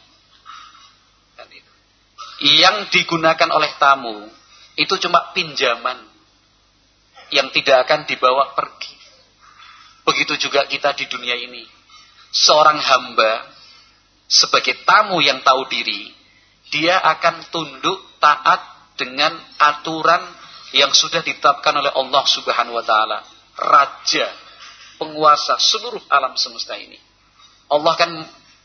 [2.44, 4.28] yang digunakan oleh tamu
[4.76, 5.98] itu cuma pinjaman
[7.32, 8.94] yang tidak akan dibawa pergi.
[10.06, 11.64] Begitu juga kita di dunia ini.
[12.36, 13.48] Seorang hamba
[14.28, 16.12] sebagai tamu yang tahu diri,
[16.70, 18.60] dia akan tunduk taat
[19.00, 20.22] dengan aturan
[20.76, 23.24] yang sudah ditetapkan oleh Allah Subhanahu wa taala,
[23.56, 24.28] raja,
[24.96, 26.98] penguasa seluruh alam semesta ini.
[27.72, 28.10] Allah kan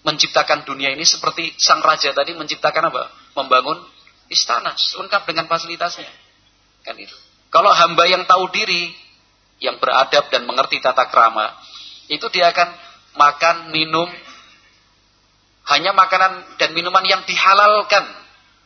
[0.05, 3.09] menciptakan dunia ini seperti sang raja tadi menciptakan apa?
[3.37, 3.81] Membangun
[4.33, 6.09] istana lengkap dengan fasilitasnya.
[6.87, 7.17] Kan itu.
[7.51, 8.95] Kalau hamba yang tahu diri,
[9.59, 11.51] yang beradab dan mengerti tata krama,
[12.07, 12.69] itu dia akan
[13.19, 14.07] makan, minum,
[15.67, 18.07] hanya makanan dan minuman yang dihalalkan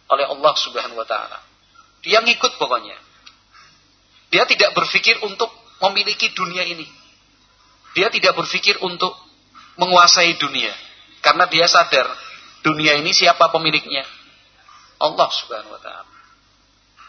[0.09, 1.41] oleh Allah Subhanahu wa taala.
[2.05, 2.97] Dia ngikut pokoknya.
[4.29, 5.49] Dia tidak berpikir untuk
[5.81, 6.85] memiliki dunia ini.
[7.95, 9.15] Dia tidak berpikir untuk
[9.79, 10.75] menguasai dunia.
[11.23, 12.11] Karena dia sadar
[12.65, 14.05] dunia ini siapa pemiliknya?
[14.99, 16.09] Allah Subhanahu wa taala.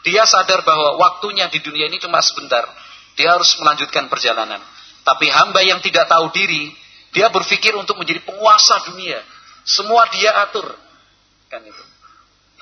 [0.06, 2.64] Dia sadar bahwa waktunya di dunia ini cuma sebentar.
[3.18, 4.62] Dia harus melanjutkan perjalanan.
[5.02, 6.70] Tapi hamba yang tidak tahu diri,
[7.16, 9.18] dia berpikir untuk menjadi penguasa dunia.
[9.66, 10.68] Semua dia atur.
[11.50, 11.84] Kan itu.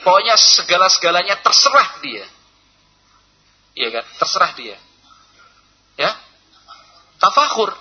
[0.04, 2.26] Pokoknya segala-segalanya terserah dia.
[3.76, 4.06] Iya kan?
[4.24, 4.78] Terserah dia.
[6.00, 6.12] Ya?
[7.20, 7.76] Tafakur.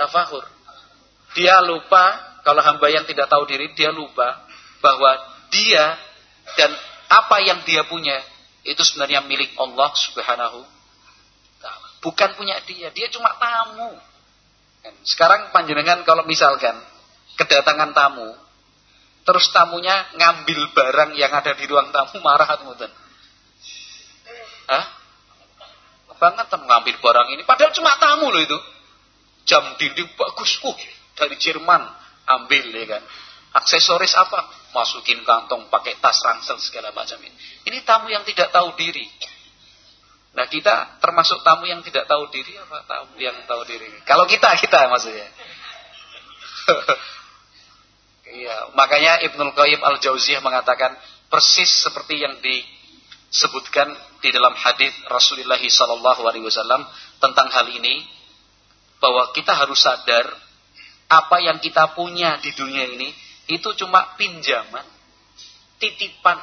[0.00, 0.08] Okay.
[0.08, 0.44] Tafakur.
[1.36, 4.40] Dia lupa, kalau hamba yang tidak tahu diri, dia lupa
[4.80, 5.12] bahwa
[5.52, 5.94] dia
[6.56, 6.72] dan
[7.12, 8.16] apa yang dia punya
[8.64, 10.64] itu sebenarnya milik Allah Subhanahu
[12.00, 13.92] Bukan punya dia, dia cuma tamu.
[15.04, 16.72] Sekarang panjenengan kalau misalkan
[17.36, 18.32] kedatangan tamu,
[19.28, 22.88] terus tamunya ngambil barang yang ada di ruang tamu marah atau mboten?
[24.72, 24.84] Hah?
[26.16, 28.58] Banget ngambil barang ini, padahal cuma tamu loh itu.
[29.50, 30.78] Jam dinding bagus, uh,
[31.18, 31.82] dari Jerman
[32.38, 33.02] ambil ya kan.
[33.50, 34.46] Aksesoris apa?
[34.70, 37.34] Masukin kantong, pakai tas ransel segala macam ini.
[37.66, 39.10] Ini tamu yang tidak tahu diri.
[40.38, 43.90] Nah kita termasuk tamu yang tidak tahu diri apa tamu yang tahu diri?
[44.06, 45.26] Kalau kita, kita maksudnya.
[48.30, 50.94] Iya, makanya Ibnul Qayyim Al-Jauziyah mengatakan
[51.26, 53.90] persis seperti yang disebutkan
[54.22, 56.86] di dalam hadis Rasulullah sallallahu alaihi wasallam
[57.18, 58.06] tentang hal ini
[59.00, 60.28] bahwa kita harus sadar
[61.10, 63.10] apa yang kita punya di dunia ini
[63.50, 64.86] itu cuma pinjaman,
[65.82, 66.38] titipan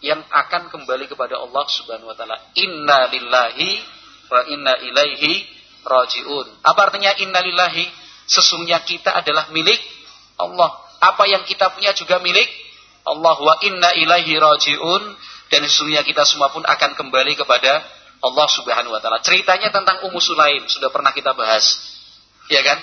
[0.00, 2.40] yang akan kembali kepada Allah Subhanahu wa taala.
[2.56, 3.70] Inna lillahi
[4.32, 5.44] wa inna ilaihi
[5.84, 6.64] rajiun.
[6.64, 7.84] Apa artinya inna lillahi?
[8.26, 9.78] Sesungguhnya kita adalah milik
[10.40, 10.72] Allah.
[11.04, 12.48] Apa yang kita punya juga milik
[13.06, 15.02] Allah wa inna ilaihi rajiun
[15.52, 17.84] dan sesungguhnya kita semua pun akan kembali kepada
[18.26, 19.22] Allah Subhanahu wa taala.
[19.22, 21.78] Ceritanya tentang Ummu Sulaim sudah pernah kita bahas.
[22.50, 22.78] Ya kan?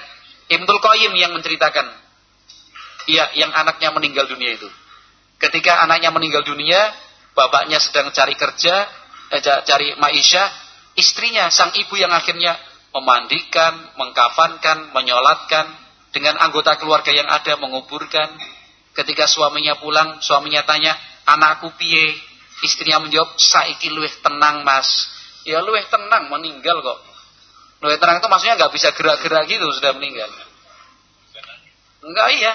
[0.51, 2.03] Ibnul Qayyim yang menceritakan
[3.03, 4.69] Iya, yang anaknya meninggal dunia itu.
[5.39, 6.79] Ketika anaknya meninggal dunia,
[7.35, 8.87] bapaknya sedang cari kerja,
[9.35, 10.47] eh, cari maisha,
[10.95, 12.55] istrinya, sang ibu yang akhirnya
[12.95, 15.65] memandikan, mengkafankan, menyolatkan,
[16.15, 18.29] dengan anggota keluarga yang ada menguburkan.
[18.93, 22.13] Ketika suaminya pulang, suaminya tanya, anakku piye?
[22.63, 24.87] Istrinya menjawab, saiki luweh tenang mas.
[25.43, 26.99] Ya luweh tenang, meninggal kok.
[27.83, 30.31] Luweh tenang itu maksudnya nggak bisa gerak-gerak gitu, sudah meninggal.
[32.03, 32.53] Enggak iya,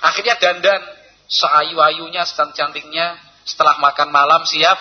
[0.00, 0.80] Akhirnya dandan
[1.28, 2.24] seayu-ayunya,
[2.56, 4.76] cantiknya setelah makan malam siap.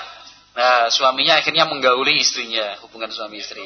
[0.55, 3.63] Nah, suaminya akhirnya menggauli istrinya, hubungan suami istri.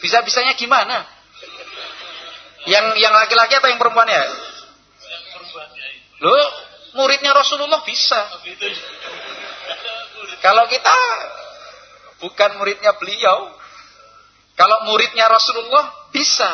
[0.00, 1.04] Bisa-bisanya gimana?
[2.66, 4.24] Yang yang laki-laki atau yang perempuan ya?
[6.20, 6.48] Loh,
[6.98, 8.20] muridnya Rasulullah bisa.
[10.42, 10.96] Kalau kita
[12.22, 13.52] bukan muridnya beliau,
[14.56, 16.48] kalau muridnya Rasulullah bisa.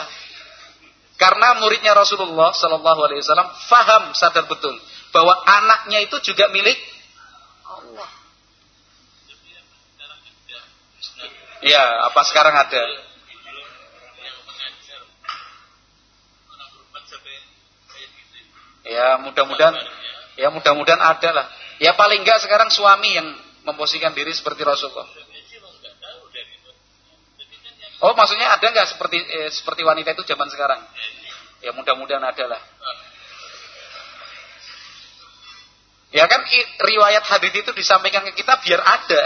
[1.21, 4.75] Karena muridnya Rasulullah Shallallahu Alaihi Wasallam faham sadar betul
[5.15, 6.75] bahwa anaknya itu juga milik
[7.63, 8.11] Allah.
[11.63, 12.83] Ya, apa sekarang ada?
[18.83, 19.79] Ya mudah-mudahan,
[20.35, 21.47] ya mudah-mudahan ada lah.
[21.79, 23.31] Ya paling enggak sekarang suami yang
[23.63, 25.09] memposisikan diri seperti Rasulullah.
[28.03, 30.83] Oh, maksudnya ada nggak seperti eh, seperti wanita itu zaman sekarang?
[31.63, 32.63] Ya mudah-mudahan ada lah.
[36.13, 36.43] Ya kan
[36.83, 39.23] riwayat hadis itu disampaikan ke kita biar ada.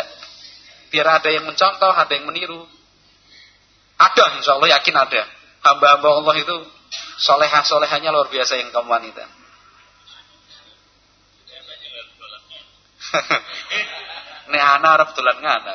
[0.93, 2.68] Biar ada yang mencontoh, ada yang meniru.
[3.97, 5.24] Ada, insya Allah yakin ada.
[5.66, 6.57] Hamba-hamba Allah itu
[7.26, 9.24] solehah-solehahnya luar biasa yang kaum wanita.
[14.47, 15.72] Nek anak Arab tulan ngana.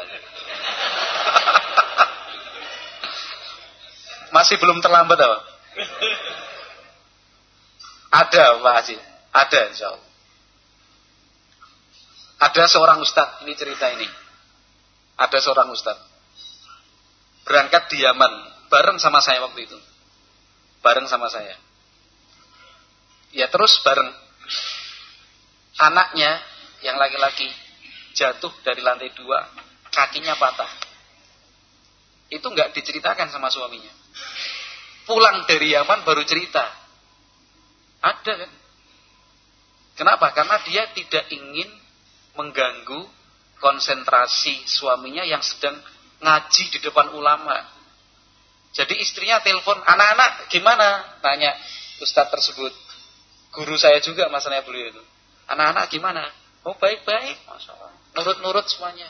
[4.32, 5.38] Masih belum terlambat apa?
[8.11, 8.95] Ada Pak Haji.
[9.32, 10.09] Ada insya Allah.
[12.41, 14.07] Ada seorang ustadz, ini cerita ini.
[15.19, 16.09] Ada seorang ustadz.
[17.45, 18.34] Berangkat di Yaman,
[18.72, 19.78] bareng sama saya waktu itu.
[20.82, 21.53] Bareng sama saya.
[23.36, 24.09] Ya terus bareng.
[25.80, 26.41] Anaknya
[26.82, 27.47] yang laki-laki
[28.14, 29.39] jatuh dari lantai dua,
[29.91, 30.72] kakinya patah.
[32.32, 33.91] Itu nggak diceritakan sama suaminya.
[35.03, 36.64] Pulang dari Yaman baru cerita.
[38.01, 38.51] Ada kan?
[39.99, 40.32] Kenapa?
[40.32, 41.70] Karena dia tidak ingin
[42.39, 43.05] mengganggu
[43.59, 45.78] konsentrasi suaminya yang sedang
[46.24, 47.59] ngaji di depan ulama.
[48.72, 51.20] Jadi istrinya telepon, anak-anak gimana?
[51.20, 51.51] Tanya
[51.99, 52.72] ustadz tersebut.
[53.51, 55.03] Guru saya juga masalahnya beliau itu.
[55.51, 56.24] Anak-anak gimana?
[56.62, 57.38] Oh baik-baik.
[58.14, 59.09] Nurut-nurut semuanya.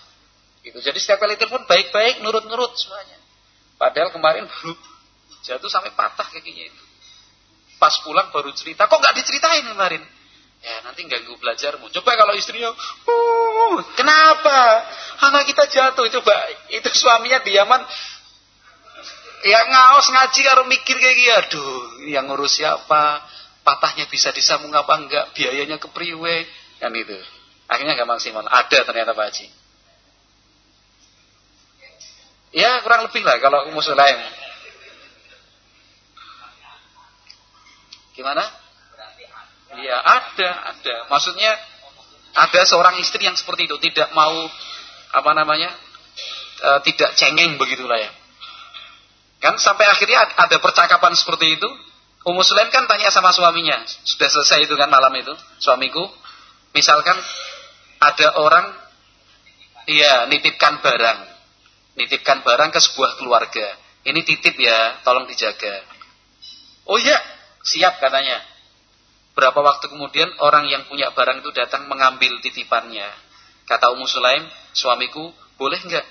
[0.61, 0.77] Gitu.
[0.79, 3.17] Jadi setiap kali telepon baik-baik, nurut-nurut semuanya.
[3.81, 4.73] Padahal kemarin baru
[5.47, 6.83] jatuh sampai patah kakinya itu.
[7.81, 10.05] Pas pulang baru cerita, kok nggak diceritain kemarin?
[10.61, 11.89] Ya nanti ganggu belajarmu.
[11.89, 14.85] Coba kalau istrinya, uh, kenapa?
[15.25, 16.05] Anak kita jatuh.
[16.21, 16.33] Coba
[16.69, 17.81] itu suaminya di Yaman.
[19.41, 21.33] Ya ngaos ngaji karo mikir kayak gitu.
[21.33, 23.25] Aduh, yang ngurus siapa?
[23.65, 25.33] Patahnya bisa disambung apa enggak?
[25.33, 26.45] Biayanya kepriwe?
[26.77, 27.17] Kan itu.
[27.71, 28.43] Akhirnya gak maksimal.
[28.43, 29.47] Ada ternyata Pak Haji.
[32.51, 34.19] Ya kurang lebih lah kalau musuh lain.
[38.11, 38.43] Gimana?
[39.71, 40.95] Iya, ada, ada.
[41.07, 41.51] Maksudnya
[42.35, 44.35] ada seorang istri yang seperti itu, tidak mau
[45.15, 45.71] apa namanya?
[46.59, 48.11] E, tidak cengeng begitulah ya.
[49.39, 51.69] Kan sampai akhirnya ada percakapan seperti itu.
[52.21, 56.05] Ummu Sulaim kan tanya sama suaminya, sudah selesai itu kan malam itu, suamiku.
[56.75, 57.17] Misalkan
[58.01, 58.65] ada orang
[59.85, 61.19] iya nitipkan barang.
[62.01, 63.77] Nitipkan barang ke sebuah keluarga.
[64.01, 65.85] Ini titip ya, tolong dijaga.
[66.89, 67.13] Oh iya,
[67.61, 68.41] siap katanya.
[69.37, 73.05] Berapa waktu kemudian orang yang punya barang itu datang mengambil titipannya.
[73.69, 74.43] Kata Ummu Sulaim,
[74.73, 76.03] suamiku, boleh enggak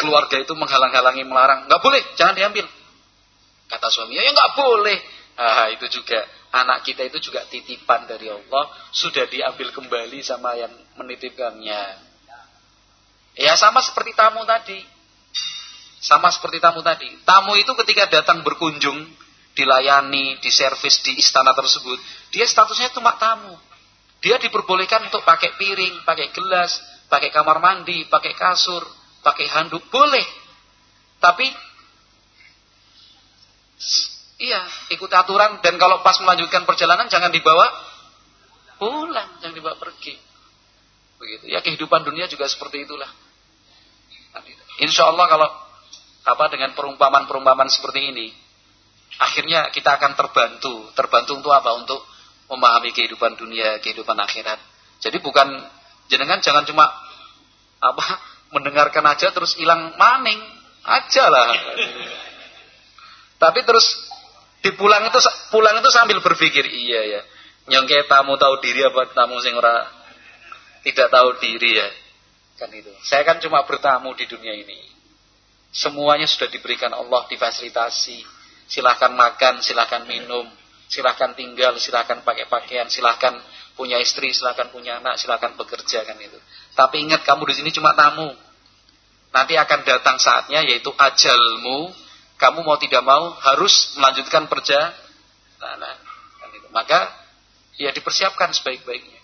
[0.00, 1.68] keluarga itu menghalang-halangi melarang?
[1.68, 2.64] Enggak boleh, jangan diambil.
[3.68, 4.98] Kata suaminya, ya enggak boleh.
[5.34, 6.24] Ah, itu juga
[6.54, 11.82] anak kita itu juga titipan dari Allah, sudah diambil kembali sama yang menitipkannya.
[13.34, 14.78] Ya sama seperti tamu tadi.
[15.98, 17.10] Sama seperti tamu tadi.
[17.26, 19.02] Tamu itu ketika datang berkunjung
[19.58, 21.98] dilayani, diservis di istana tersebut,
[22.30, 23.58] dia statusnya cuma tamu.
[24.22, 26.78] Dia diperbolehkan untuk pakai piring, pakai gelas,
[27.10, 28.86] pakai kamar mandi, pakai kasur,
[29.26, 30.24] pakai handuk, boleh.
[31.18, 31.46] Tapi
[34.38, 34.60] iya,
[34.94, 37.66] ikut aturan dan kalau pas melanjutkan perjalanan jangan dibawa
[38.78, 40.14] pulang, jangan dibawa pergi.
[41.18, 41.44] Begitu.
[41.48, 43.08] Ya kehidupan dunia juga seperti itulah.
[44.82, 45.48] Insya Allah kalau
[46.24, 48.26] apa dengan perumpamaan-perumpamaan seperti ini,
[49.22, 50.90] akhirnya kita akan terbantu.
[50.98, 51.70] Terbantu untuk apa?
[51.78, 52.00] Untuk
[52.50, 54.58] memahami kehidupan dunia, kehidupan akhirat.
[54.98, 55.46] Jadi bukan
[56.10, 56.84] jenengan jangan cuma
[57.78, 58.04] apa
[58.54, 60.40] mendengarkan aja terus hilang maning
[60.82, 61.48] aja lah.
[63.42, 63.86] Tapi terus
[64.64, 65.18] dipulang itu
[65.52, 67.20] pulang itu sambil berpikir iya ya.
[67.68, 69.84] Nyongke tamu tahu diri apa tamu sing ora
[70.80, 71.88] tidak tahu diri ya.
[72.56, 72.88] Kan itu.
[73.04, 74.80] Saya kan cuma bertamu di dunia ini.
[75.74, 78.34] Semuanya sudah diberikan Allah difasilitasi
[78.68, 80.48] silahkan makan, silahkan minum,
[80.88, 83.36] silahkan tinggal, silahkan pakai pakaian, silahkan
[83.74, 86.38] punya istri, silahkan punya anak, silahkan bekerja kan itu.
[86.74, 88.32] Tapi ingat kamu di sini cuma tamu.
[89.34, 91.90] Nanti akan datang saatnya yaitu ajalmu.
[92.44, 95.96] Kamu mau tidak mau harus melanjutkan perjalanan.
[96.36, 96.68] Kan itu.
[96.76, 97.08] Maka
[97.80, 99.16] ya dipersiapkan sebaik-baiknya.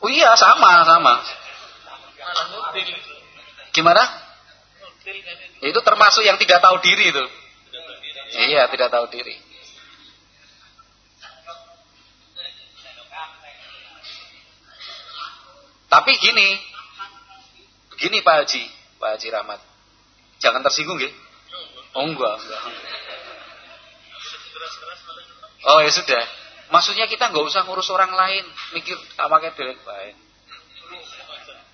[0.00, 1.14] Oh iya sama sama.
[3.76, 4.04] Gimana?
[5.60, 7.24] Itu termasuk yang tidak tahu diri itu.
[8.48, 9.36] Iya, tidak tahu diri.
[15.88, 16.48] Tapi gini,
[17.98, 18.62] begini Pak Haji,
[19.02, 19.60] Pak Haji Rahmat.
[20.38, 21.10] Jangan tersinggung ya.
[21.98, 22.38] Oh enggak.
[25.66, 26.22] Oh ya sudah.
[26.70, 28.46] Maksudnya kita nggak usah ngurus orang lain,
[28.78, 30.14] mikir tak pakai dewek baik.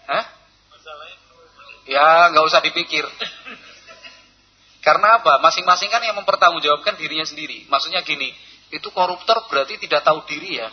[0.08, 0.24] Hah?
[1.84, 3.04] Ya nggak usah dipikir.
[4.80, 5.44] Karena apa?
[5.44, 7.68] Masing-masing kan yang mempertanggungjawabkan dirinya sendiri.
[7.68, 8.32] Maksudnya gini,
[8.72, 10.72] itu koruptor berarti tidak tahu diri ya.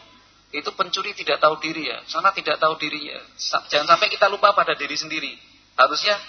[0.51, 2.03] Itu pencuri tidak tahu diri ya.
[2.11, 3.19] Sana tidak tahu diri ya.
[3.71, 5.31] Jangan sampai kita lupa pada diri sendiri.
[5.79, 6.19] Harusnya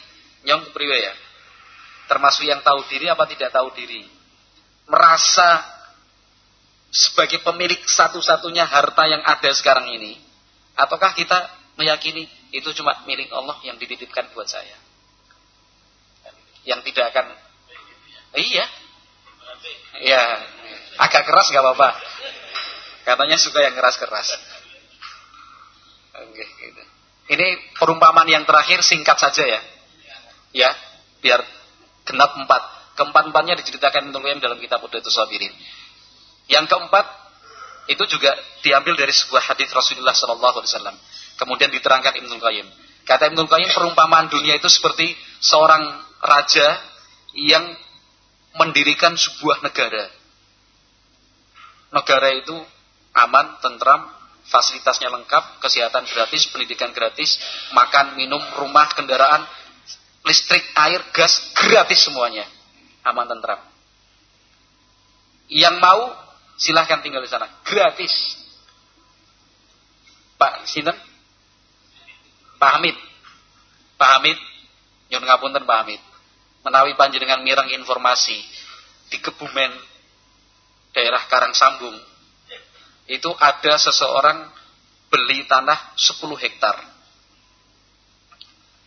[0.47, 1.15] nyong priwe ya.
[2.07, 4.07] Termasuk yang tahu diri apa tidak tahu diri.
[4.87, 5.67] Merasa
[6.93, 10.19] sebagai pemilik satu-satunya harta yang ada sekarang ini.
[10.79, 14.77] Ataukah kita meyakini itu cuma milik Allah yang dititipkan buat saya.
[16.63, 17.27] Yang tidak akan
[18.33, 18.65] Iya.
[20.01, 20.23] Iya.
[21.01, 21.91] Agak keras nggak apa-apa.
[23.03, 24.29] Katanya suka yang keras-keras.
[26.23, 26.83] Oke, gitu.
[27.33, 29.61] Ini perumpamaan yang terakhir singkat saja ya.
[30.53, 30.71] Ya,
[31.25, 31.41] biar
[32.05, 32.63] genap empat.
[32.93, 35.51] Keempat-empatnya diceritakan Ibnu dalam kitab Udatus Sabirin.
[36.47, 37.07] Yang keempat
[37.89, 40.97] itu juga diambil dari sebuah hadis Rasulullah Sallallahu Alaihi Wasallam.
[41.41, 42.69] Kemudian diterangkan Ibnu Qayyim.
[43.09, 45.83] Kata Ibnu Qayyim perumpamaan dunia itu seperti seorang
[46.21, 46.79] raja
[47.35, 47.65] yang
[48.61, 50.13] mendirikan sebuah negara.
[51.97, 52.57] Negara itu
[53.13, 54.09] aman, tentram,
[54.49, 57.39] fasilitasnya lengkap, kesehatan gratis, pendidikan gratis,
[57.77, 59.45] makan, minum, rumah, kendaraan,
[60.25, 62.45] listrik, air, gas, gratis semuanya.
[63.03, 63.61] Aman, tentram.
[65.53, 66.01] Yang mau
[66.57, 68.41] silahkan tinggal di sana, gratis.
[70.41, 70.97] Pak Sinten?
[72.57, 72.97] Pak Hamid.
[73.99, 74.39] Pak Hamid,
[75.13, 76.03] nyun ngapunten Pak Hamid
[76.63, 78.39] menawi panjenengan mireng informasi
[79.11, 79.71] di Kebumen
[80.95, 81.95] daerah Karangsambung
[83.11, 84.47] itu ada seseorang
[85.11, 86.77] beli tanah 10 hektar.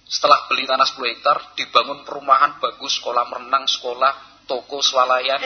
[0.05, 5.41] Setelah beli tanah 10 hektar, dibangun perumahan bagus, sekolah merenang, sekolah, toko, swalayan.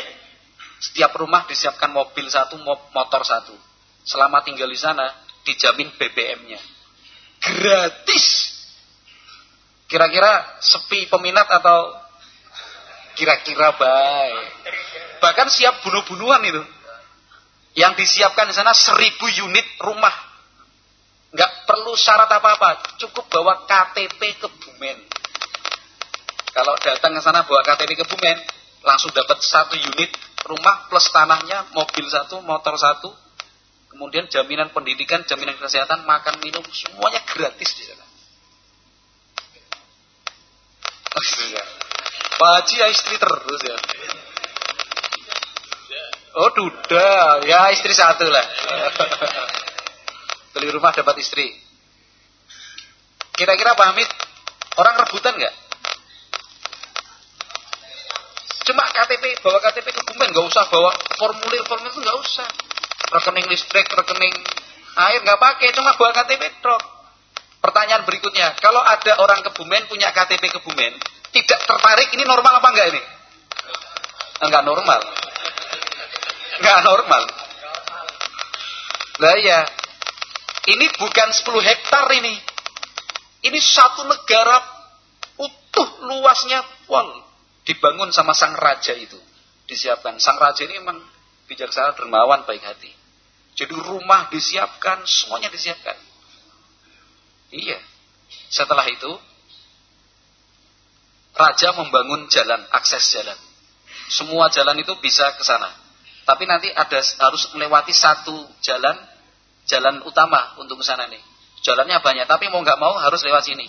[0.80, 3.56] Setiap rumah disiapkan mobil satu, motor satu.
[4.04, 5.06] Selama tinggal di sana,
[5.44, 6.60] dijamin BBM-nya.
[7.40, 8.56] Gratis.
[9.90, 12.10] Kira-kira sepi peminat atau
[13.20, 14.48] Kira-kira baik.
[15.20, 16.64] Bahkan siap bunuh-bunuhan itu.
[17.78, 20.14] Yang disiapkan di sana seribu unit rumah.
[21.30, 22.98] Nggak perlu syarat apa-apa.
[22.98, 24.98] Cukup bawa KTP Kebumen.
[26.50, 28.38] Kalau datang ke sana bawa KTP Kebumen,
[28.82, 30.10] langsung dapat satu unit
[30.50, 33.14] rumah plus tanahnya, mobil satu, motor satu,
[33.94, 38.06] kemudian jaminan pendidikan, jaminan kesehatan, makan, minum, semuanya gratis di sana.
[41.20, 41.64] Iya.
[42.40, 43.76] Pak Haji istri terus ya.
[46.38, 48.46] Oh duda, ya istri satu lah.
[50.54, 51.58] Beli rumah dapat istri.
[53.34, 54.10] Kira-kira Pak Hamid,
[54.78, 55.56] orang rebutan nggak?
[58.70, 62.48] Cuma KTP, bawa KTP ke Bumen, nggak usah bawa formulir-formulir itu nggak usah.
[63.10, 64.36] Rekening listrik, rekening
[65.00, 66.84] air nggak pakai, cuma bawa KTP truk.
[67.60, 70.94] Pertanyaan berikutnya, kalau ada orang Kebumen punya KTP Kebumen,
[71.34, 73.02] tidak tertarik ini normal apa enggak ini?
[74.46, 75.02] Enggak normal.
[76.60, 77.24] Enggak normal.
[79.20, 79.60] Lah ya.
[80.70, 82.36] Ini bukan 10 hektar ini.
[83.48, 84.60] Ini satu negara
[85.40, 86.60] utuh luasnya
[86.92, 87.24] wall
[87.70, 89.18] dibangun sama sang raja itu.
[89.70, 90.18] Disiapkan.
[90.18, 90.98] Sang raja ini memang
[91.46, 92.90] bijaksana dermawan baik hati.
[93.54, 95.94] Jadi rumah disiapkan, semuanya disiapkan.
[97.54, 97.78] Iya.
[98.50, 99.12] Setelah itu
[101.38, 103.38] raja membangun jalan, akses jalan.
[104.10, 105.70] Semua jalan itu bisa ke sana.
[106.30, 108.94] Tapi nanti ada harus melewati satu jalan,
[109.66, 111.18] jalan utama untuk ke sana nih.
[111.66, 113.66] Jalannya banyak, tapi mau nggak mau harus lewat sini.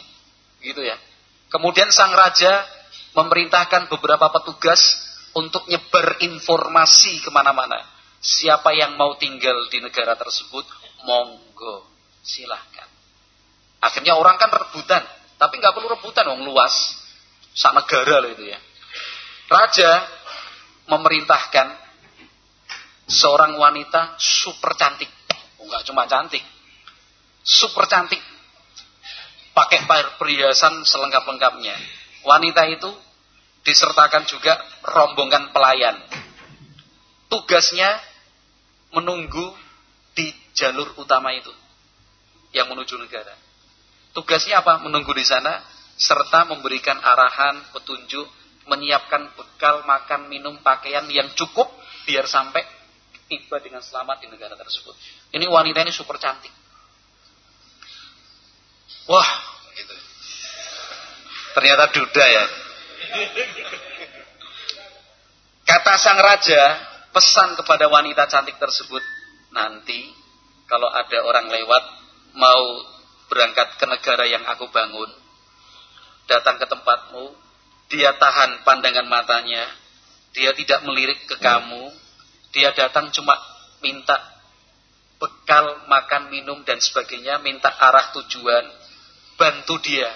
[0.61, 1.00] Gitu ya.
[1.48, 2.68] Kemudian sang raja
[3.16, 5.00] memerintahkan beberapa petugas
[5.32, 7.80] untuk nyebar informasi ke mana-mana.
[8.20, 10.68] Siapa yang mau tinggal di negara tersebut,
[11.08, 11.88] monggo,
[12.20, 12.92] silahkan.
[13.80, 15.00] Akhirnya orang kan rebutan,
[15.40, 17.00] tapi nggak perlu rebutan, wong luas
[17.56, 18.61] sak negara loh itu ya.
[19.48, 19.90] Raja
[20.92, 21.89] memerintahkan
[23.11, 25.11] seorang wanita super cantik.
[25.58, 26.40] Oh, enggak cuma cantik.
[27.42, 28.22] Super cantik.
[29.50, 29.82] Pakai
[30.16, 31.74] perhiasan selengkap-lengkapnya.
[32.22, 32.90] Wanita itu
[33.66, 34.56] disertakan juga
[34.86, 35.98] rombongan pelayan.
[37.26, 37.98] Tugasnya
[38.94, 39.52] menunggu
[40.14, 41.50] di jalur utama itu
[42.54, 43.34] yang menuju negara.
[44.14, 44.82] Tugasnya apa?
[44.82, 45.62] Menunggu di sana
[45.94, 48.26] serta memberikan arahan, petunjuk,
[48.66, 51.70] menyiapkan bekal makan, minum, pakaian yang cukup
[52.08, 52.64] biar sampai
[53.31, 54.99] tiba dengan selamat di negara tersebut.
[55.31, 56.51] Ini wanita ini super cantik.
[59.07, 59.31] Wah,
[59.78, 59.95] gitu.
[61.55, 62.45] Ternyata duda ya.
[65.62, 66.62] Kata sang raja,
[67.14, 69.03] pesan kepada wanita cantik tersebut,
[69.55, 70.11] nanti
[70.66, 71.85] kalau ada orang lewat
[72.35, 72.62] mau
[73.31, 75.11] berangkat ke negara yang aku bangun,
[76.26, 77.35] datang ke tempatmu,
[77.91, 79.70] dia tahan pandangan matanya,
[80.35, 81.91] dia tidak melirik ke kamu,
[82.51, 83.38] dia datang cuma
[83.80, 84.18] minta
[85.20, 88.64] bekal, makan, minum, dan sebagainya, minta arah tujuan,
[89.36, 90.09] bantu dia,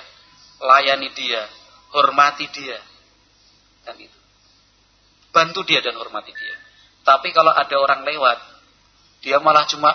[0.58, 1.44] layani dia,
[1.92, 2.80] hormati dia.
[3.84, 4.18] Dan itu.
[5.28, 6.56] Bantu dia dan hormati dia.
[7.04, 8.38] Tapi kalau ada orang lewat,
[9.20, 9.92] dia malah cuma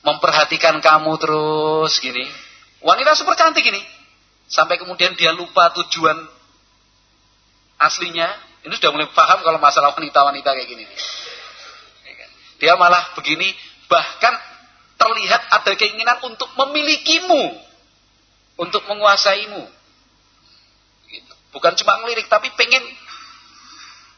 [0.00, 2.24] memperhatikan kamu terus gini.
[2.80, 3.84] Wanita super cantik ini.
[4.48, 6.16] Sampai kemudian dia lupa tujuan
[7.80, 8.28] aslinya.
[8.60, 10.84] Ini sudah mulai paham kalau masalah wanita-wanita kayak gini.
[12.60, 13.48] Dia malah begini,
[13.88, 14.36] bahkan
[15.00, 17.56] terlihat ada keinginan untuk memilikimu,
[18.60, 19.64] untuk menguasaimu.
[21.08, 21.32] Gitu.
[21.56, 22.84] Bukan cuma ngelirik, tapi pengen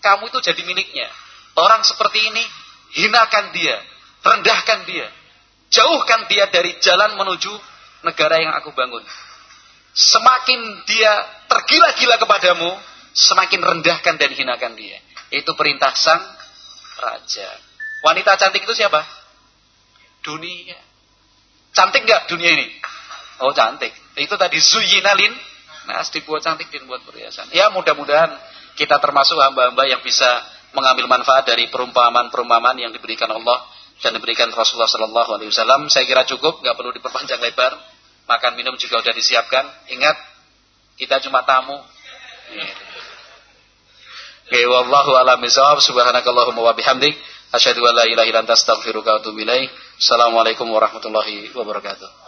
[0.03, 1.07] kamu itu jadi miliknya.
[1.55, 2.43] Orang seperti ini,
[2.99, 3.79] hinakan dia,
[4.27, 5.07] rendahkan dia,
[5.71, 7.55] jauhkan dia dari jalan menuju
[8.03, 9.07] negara yang aku bangun.
[9.95, 11.13] Semakin dia
[11.47, 12.75] tergila-gila kepadamu,
[13.13, 14.99] semakin rendahkan dan hinakan dia.
[15.33, 16.21] Itu perintah sang
[17.01, 17.49] raja.
[18.05, 19.01] Wanita cantik itu siapa?
[20.21, 20.77] Dunia.
[21.73, 22.69] Cantik nggak dunia ini?
[23.41, 23.93] Oh cantik.
[24.19, 25.33] Itu tadi zuyinalin.
[25.83, 27.51] Nah, dibuat cantik dan buat perhiasan.
[27.51, 28.31] Ya mudah-mudahan
[28.79, 30.29] kita termasuk hamba-hamba yang bisa
[30.73, 33.67] mengambil manfaat dari perumpamaan-perumpamaan yang diberikan Allah
[34.01, 35.91] dan diberikan Rasulullah Sallallahu Alaihi Wasallam.
[35.93, 37.77] Saya kira cukup, nggak perlu diperpanjang lebar.
[38.27, 39.65] Makan minum juga sudah disiapkan.
[39.93, 40.17] Ingat,
[40.97, 41.77] kita cuma tamu.
[44.53, 45.81] Oke, wallahu a'lam bishawab.
[45.81, 47.17] Subhanakallahumma wa bihamdik
[47.53, 49.73] asyhadu an la ilaha illa anta astaghfiruka wa atubu ilaik.
[49.97, 52.22] Assalamualaikum warahmatullahi wabarakatuh.